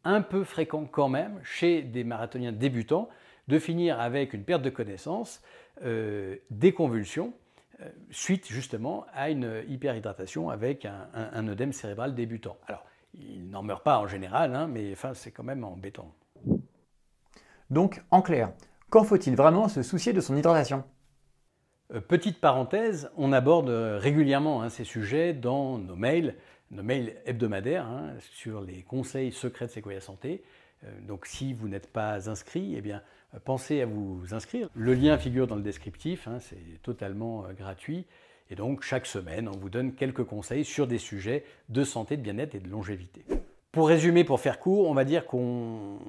un 0.03 0.21
peu 0.21 0.43
fréquent 0.43 0.85
quand 0.85 1.09
même 1.09 1.39
chez 1.43 1.81
des 1.81 2.03
marathoniens 2.03 2.51
débutants 2.51 3.09
de 3.47 3.59
finir 3.59 3.99
avec 3.99 4.33
une 4.33 4.43
perte 4.43 4.61
de 4.61 4.69
connaissance, 4.69 5.41
euh, 5.83 6.35
des 6.51 6.71
convulsions, 6.71 7.33
euh, 7.81 7.89
suite 8.11 8.47
justement 8.47 9.05
à 9.13 9.29
une 9.29 9.63
hyperhydratation 9.67 10.49
avec 10.49 10.85
un, 10.85 11.47
œdème 11.47 11.73
cérébral 11.73 12.13
débutant. 12.13 12.57
Alors, 12.67 12.85
il 13.13 13.49
n'en 13.49 13.63
meurt 13.63 13.83
pas 13.83 13.97
en 13.97 14.07
général, 14.07 14.55
hein, 14.55 14.67
mais 14.67 14.91
enfin, 14.91 15.13
c'est 15.15 15.31
quand 15.31 15.43
même 15.43 15.63
embêtant. 15.63 16.13
Donc, 17.71 18.03
en 18.11 18.21
clair, 18.21 18.51
quand 18.89 19.03
faut-il 19.03 19.35
vraiment 19.35 19.67
se 19.67 19.81
soucier 19.81 20.13
de 20.13 20.21
son 20.21 20.37
hydratation? 20.37 20.83
Euh, 21.93 22.01
Petite 22.01 22.39
parenthèse, 22.39 23.09
on 23.17 23.33
aborde 23.33 23.69
régulièrement 23.69 24.61
hein, 24.61 24.69
ces 24.69 24.83
sujets 24.83 25.33
dans 25.33 25.79
nos 25.79 25.95
mails 25.95 26.35
nos 26.71 26.83
mails 26.83 27.15
hebdomadaires 27.25 27.85
hein, 27.85 28.13
sur 28.33 28.61
les 28.61 28.81
conseils 28.83 29.31
secrets 29.31 29.67
de 29.67 29.71
Sequoia 29.71 30.01
Santé. 30.01 30.43
Euh, 30.83 30.87
donc 31.01 31.25
si 31.25 31.53
vous 31.53 31.67
n'êtes 31.67 31.91
pas 31.91 32.29
inscrit, 32.29 32.75
eh 32.75 32.81
bien, 32.81 33.01
euh, 33.33 33.39
pensez 33.43 33.81
à 33.81 33.85
vous 33.85 34.23
inscrire. 34.31 34.69
Le 34.73 34.93
lien 34.93 35.17
figure 35.17 35.47
dans 35.47 35.55
le 35.55 35.61
descriptif, 35.61 36.27
hein, 36.27 36.39
c'est 36.39 36.81
totalement 36.81 37.45
euh, 37.45 37.53
gratuit. 37.53 38.05
Et 38.49 38.55
donc 38.55 38.83
chaque 38.83 39.05
semaine, 39.05 39.47
on 39.47 39.57
vous 39.57 39.69
donne 39.69 39.93
quelques 39.93 40.23
conseils 40.23 40.65
sur 40.65 40.87
des 40.87 40.97
sujets 40.97 41.43
de 41.69 41.83
santé, 41.83 42.17
de 42.17 42.21
bien-être 42.21 42.55
et 42.55 42.59
de 42.59 42.69
longévité. 42.69 43.23
Pour 43.71 43.87
résumer, 43.87 44.23
pour 44.23 44.39
faire 44.39 44.59
court, 44.59 44.89
on 44.89 44.95
va 44.95 45.03
dire 45.03 45.25
qu'on 45.25 45.99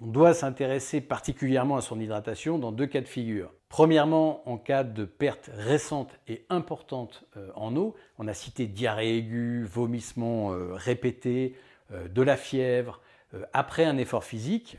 on 0.00 0.06
doit 0.06 0.34
s'intéresser 0.34 1.00
particulièrement 1.00 1.76
à 1.76 1.80
son 1.80 2.00
hydratation 2.00 2.58
dans 2.58 2.72
deux 2.72 2.86
cas 2.86 3.00
de 3.00 3.08
figure. 3.08 3.52
Premièrement, 3.68 4.48
en 4.48 4.56
cas 4.56 4.82
de 4.82 5.04
perte 5.04 5.50
récente 5.54 6.18
et 6.26 6.44
importante 6.48 7.24
euh, 7.36 7.50
en 7.54 7.76
eau, 7.76 7.94
on 8.18 8.26
a 8.26 8.34
cité 8.34 8.66
diarrhée 8.66 9.18
aiguë, 9.18 9.64
vomissement 9.64 10.52
euh, 10.52 10.72
répété, 10.72 11.54
euh, 11.92 12.08
de 12.08 12.22
la 12.22 12.36
fièvre, 12.36 13.00
après 13.52 13.84
un 13.84 13.96
effort 13.96 14.24
physique. 14.24 14.76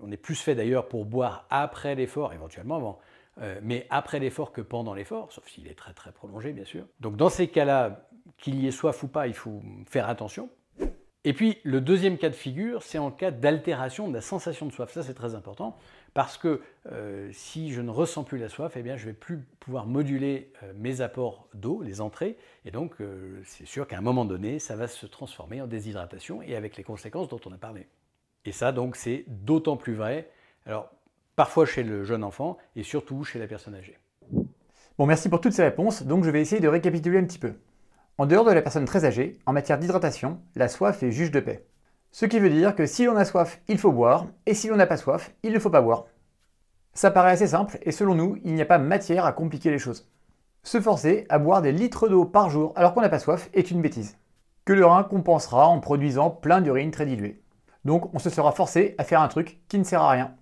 on 0.00 0.12
est 0.12 0.16
plus 0.16 0.36
fait 0.36 0.54
d'ailleurs 0.54 0.86
pour 0.86 1.04
boire 1.04 1.46
après 1.50 1.96
l'effort, 1.96 2.32
éventuellement 2.32 2.76
avant, 2.76 3.00
mais 3.60 3.88
après 3.90 4.20
l'effort 4.20 4.52
que 4.52 4.60
pendant 4.60 4.94
l'effort, 4.94 5.32
sauf 5.32 5.48
s'il 5.48 5.66
est 5.66 5.74
très 5.74 5.92
très 5.92 6.12
prolongé 6.12 6.52
bien 6.52 6.64
sûr. 6.64 6.86
Donc 7.00 7.16
dans 7.16 7.28
ces 7.28 7.48
cas-là, 7.48 8.08
qu'il 8.38 8.54
y 8.62 8.68
ait 8.68 8.70
soif 8.70 9.02
ou 9.02 9.08
pas, 9.08 9.26
il 9.26 9.34
faut 9.34 9.62
faire 9.84 10.08
attention. 10.08 10.48
Et 11.26 11.32
puis 11.32 11.58
le 11.64 11.80
deuxième 11.80 12.18
cas 12.18 12.28
de 12.28 12.36
figure, 12.36 12.84
c'est 12.84 12.98
en 12.98 13.10
cas 13.10 13.32
d'altération 13.32 14.06
de 14.06 14.14
la 14.14 14.20
sensation 14.20 14.64
de 14.64 14.70
soif. 14.70 14.92
Ça, 14.92 15.02
c'est 15.02 15.12
très 15.12 15.34
important 15.34 15.76
parce 16.14 16.38
que 16.38 16.62
euh, 16.92 17.28
si 17.32 17.72
je 17.72 17.80
ne 17.80 17.90
ressens 17.90 18.22
plus 18.22 18.38
la 18.38 18.48
soif, 18.48 18.76
eh 18.76 18.82
je 18.84 18.90
ne 18.90 18.96
vais 18.96 19.12
plus 19.12 19.40
pouvoir 19.58 19.86
moduler 19.86 20.52
euh, 20.62 20.72
mes 20.76 21.00
apports 21.00 21.48
d'eau, 21.52 21.82
les 21.82 22.00
entrées. 22.00 22.38
Et 22.64 22.70
donc, 22.70 23.00
euh, 23.00 23.40
c'est 23.44 23.66
sûr 23.66 23.88
qu'à 23.88 23.98
un 23.98 24.02
moment 24.02 24.24
donné, 24.24 24.60
ça 24.60 24.76
va 24.76 24.86
se 24.86 25.04
transformer 25.04 25.60
en 25.60 25.66
déshydratation 25.66 26.42
et 26.42 26.54
avec 26.54 26.76
les 26.76 26.84
conséquences 26.84 27.26
dont 27.26 27.40
on 27.44 27.52
a 27.52 27.58
parlé. 27.58 27.88
Et 28.44 28.52
ça, 28.52 28.70
donc, 28.70 28.94
c'est 28.94 29.24
d'autant 29.26 29.76
plus 29.76 29.94
vrai. 29.94 30.30
Alors, 30.64 30.92
parfois 31.34 31.66
chez 31.66 31.82
le 31.82 32.04
jeune 32.04 32.22
enfant 32.22 32.56
et 32.76 32.84
surtout 32.84 33.24
chez 33.24 33.40
la 33.40 33.48
personne 33.48 33.74
âgée. 33.74 33.98
Bon, 34.96 35.06
merci 35.06 35.28
pour 35.28 35.40
toutes 35.40 35.54
ces 35.54 35.64
réponses. 35.64 36.04
Donc, 36.04 36.22
je 36.22 36.30
vais 36.30 36.40
essayer 36.40 36.62
de 36.62 36.68
récapituler 36.68 37.18
un 37.18 37.24
petit 37.24 37.40
peu. 37.40 37.54
En 38.18 38.24
dehors 38.24 38.46
de 38.46 38.52
la 38.52 38.62
personne 38.62 38.86
très 38.86 39.04
âgée, 39.04 39.38
en 39.44 39.52
matière 39.52 39.78
d'hydratation, 39.78 40.40
la 40.54 40.68
soif 40.68 41.02
est 41.02 41.10
juge 41.10 41.30
de 41.30 41.40
paix. 41.40 41.66
Ce 42.12 42.24
qui 42.24 42.38
veut 42.38 42.48
dire 42.48 42.74
que 42.74 42.86
si 42.86 43.04
l'on 43.04 43.16
a 43.16 43.26
soif, 43.26 43.60
il 43.68 43.76
faut 43.76 43.92
boire, 43.92 44.26
et 44.46 44.54
si 44.54 44.68
l'on 44.68 44.76
n'a 44.76 44.86
pas 44.86 44.96
soif, 44.96 45.32
il 45.42 45.52
ne 45.52 45.58
faut 45.58 45.68
pas 45.68 45.82
boire. 45.82 46.06
Ça 46.94 47.10
paraît 47.10 47.32
assez 47.32 47.48
simple, 47.48 47.78
et 47.82 47.92
selon 47.92 48.14
nous, 48.14 48.38
il 48.42 48.54
n'y 48.54 48.62
a 48.62 48.66
pas 48.66 48.78
matière 48.78 49.26
à 49.26 49.32
compliquer 49.32 49.70
les 49.70 49.78
choses. 49.78 50.08
Se 50.62 50.80
forcer 50.80 51.26
à 51.28 51.38
boire 51.38 51.60
des 51.60 51.72
litres 51.72 52.08
d'eau 52.08 52.24
par 52.24 52.48
jour 52.48 52.72
alors 52.74 52.94
qu'on 52.94 53.02
n'a 53.02 53.10
pas 53.10 53.18
soif 53.18 53.50
est 53.52 53.70
une 53.70 53.82
bêtise, 53.82 54.16
que 54.64 54.72
le 54.72 54.86
rein 54.86 55.04
compensera 55.04 55.68
en 55.68 55.78
produisant 55.78 56.30
plein 56.30 56.62
d'urine 56.62 56.90
très 56.90 57.04
diluée. 57.04 57.42
Donc 57.84 58.14
on 58.14 58.18
se 58.18 58.30
sera 58.30 58.50
forcé 58.50 58.94
à 58.96 59.04
faire 59.04 59.20
un 59.20 59.28
truc 59.28 59.60
qui 59.68 59.78
ne 59.78 59.84
sert 59.84 60.00
à 60.00 60.10
rien. 60.10 60.34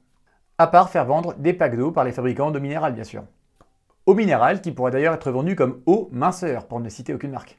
À 0.59 0.69
part 0.69 0.91
faire 0.91 1.07
vendre 1.07 1.35
des 1.35 1.53
packs 1.53 1.77
d'eau 1.77 1.91
par 1.91 2.05
les 2.05 2.13
fabricants 2.13 2.53
d'eau 2.53 2.61
minérale 2.61 2.95
bien 2.95 3.03
sûr. 3.03 3.25
Eau 4.07 4.15
minérale 4.15 4.61
qui 4.61 4.71
pourrait 4.71 4.93
d'ailleurs 4.93 5.15
être 5.15 5.33
vendue 5.33 5.57
comme 5.57 5.83
eau 5.87 6.09
minceur 6.13 6.69
pour 6.69 6.79
ne 6.79 6.89
citer 6.89 7.13
aucune 7.13 7.33
marque. 7.33 7.59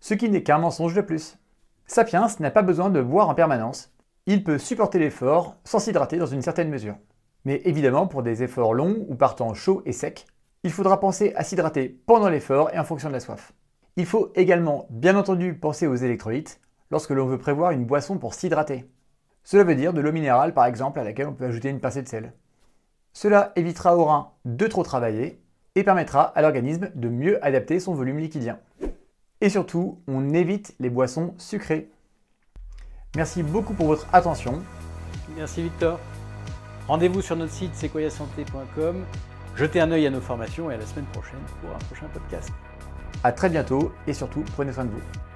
Ce 0.00 0.14
qui 0.14 0.30
n'est 0.30 0.42
qu'un 0.42 0.58
mensonge 0.58 0.94
de 0.94 1.02
plus. 1.02 1.38
Sapiens 1.86 2.26
n'a 2.40 2.50
pas 2.50 2.62
besoin 2.62 2.88
de 2.88 3.02
boire 3.02 3.28
en 3.28 3.34
permanence. 3.34 3.92
Il 4.26 4.44
peut 4.44 4.58
supporter 4.58 4.98
l'effort 4.98 5.56
sans 5.64 5.78
s'hydrater 5.78 6.16
dans 6.16 6.26
une 6.26 6.42
certaine 6.42 6.70
mesure. 6.70 6.96
Mais 7.44 7.60
évidemment, 7.64 8.06
pour 8.06 8.22
des 8.22 8.42
efforts 8.42 8.74
longs 8.74 9.04
ou 9.08 9.14
par 9.14 9.34
temps 9.34 9.54
chaud 9.54 9.82
et 9.84 9.92
sec, 9.92 10.26
il 10.62 10.72
faudra 10.72 11.00
penser 11.00 11.32
à 11.36 11.44
s'hydrater 11.44 11.88
pendant 12.06 12.28
l'effort 12.28 12.70
et 12.72 12.78
en 12.78 12.84
fonction 12.84 13.08
de 13.08 13.14
la 13.14 13.20
soif. 13.20 13.52
Il 13.96 14.06
faut 14.06 14.30
également, 14.34 14.86
bien 14.90 15.16
entendu, 15.16 15.54
penser 15.54 15.86
aux 15.86 15.96
électrolytes 15.96 16.60
lorsque 16.90 17.10
l'on 17.10 17.26
veut 17.26 17.38
prévoir 17.38 17.70
une 17.72 17.84
boisson 17.84 18.18
pour 18.18 18.34
s'hydrater. 18.34 18.90
Cela 19.44 19.64
veut 19.64 19.74
dire 19.74 19.92
de 19.92 20.00
l'eau 20.00 20.12
minérale 20.12 20.54
par 20.54 20.66
exemple 20.66 21.00
à 21.00 21.04
laquelle 21.04 21.28
on 21.28 21.34
peut 21.34 21.46
ajouter 21.46 21.68
une 21.68 21.80
pincée 21.80 22.02
de 22.02 22.08
sel. 22.08 22.32
Cela 23.12 23.52
évitera 23.56 23.96
au 23.96 24.04
rein 24.04 24.32
de 24.44 24.66
trop 24.66 24.82
travailler 24.82 25.42
et 25.74 25.82
permettra 25.82 26.22
à 26.22 26.42
l'organisme 26.42 26.90
de 26.94 27.08
mieux 27.08 27.44
adapter 27.44 27.80
son 27.80 27.94
volume 27.94 28.18
liquidien. 28.18 28.58
Et 29.40 29.48
surtout, 29.48 30.00
on 30.06 30.34
évite 30.34 30.74
les 30.80 30.90
boissons 30.90 31.34
sucrées. 31.38 31.88
Merci 33.16 33.42
beaucoup 33.42 33.74
pour 33.74 33.86
votre 33.86 34.06
attention. 34.12 34.62
Merci 35.36 35.62
Victor. 35.62 35.98
Rendez-vous 36.86 37.22
sur 37.22 37.36
notre 37.36 37.52
site 37.52 37.74
sequoiasanté.com 37.74 39.04
Jetez 39.56 39.80
un 39.80 39.90
œil 39.90 40.06
à 40.06 40.10
nos 40.10 40.20
formations 40.20 40.70
et 40.70 40.74
à 40.74 40.76
la 40.76 40.86
semaine 40.86 41.06
prochaine 41.06 41.40
pour 41.60 41.70
un 41.74 41.78
prochain 41.78 42.06
podcast. 42.12 42.50
A 43.24 43.32
très 43.32 43.48
bientôt 43.48 43.92
et 44.06 44.12
surtout 44.12 44.44
prenez 44.54 44.72
soin 44.72 44.84
de 44.84 44.90
vous. 44.90 45.29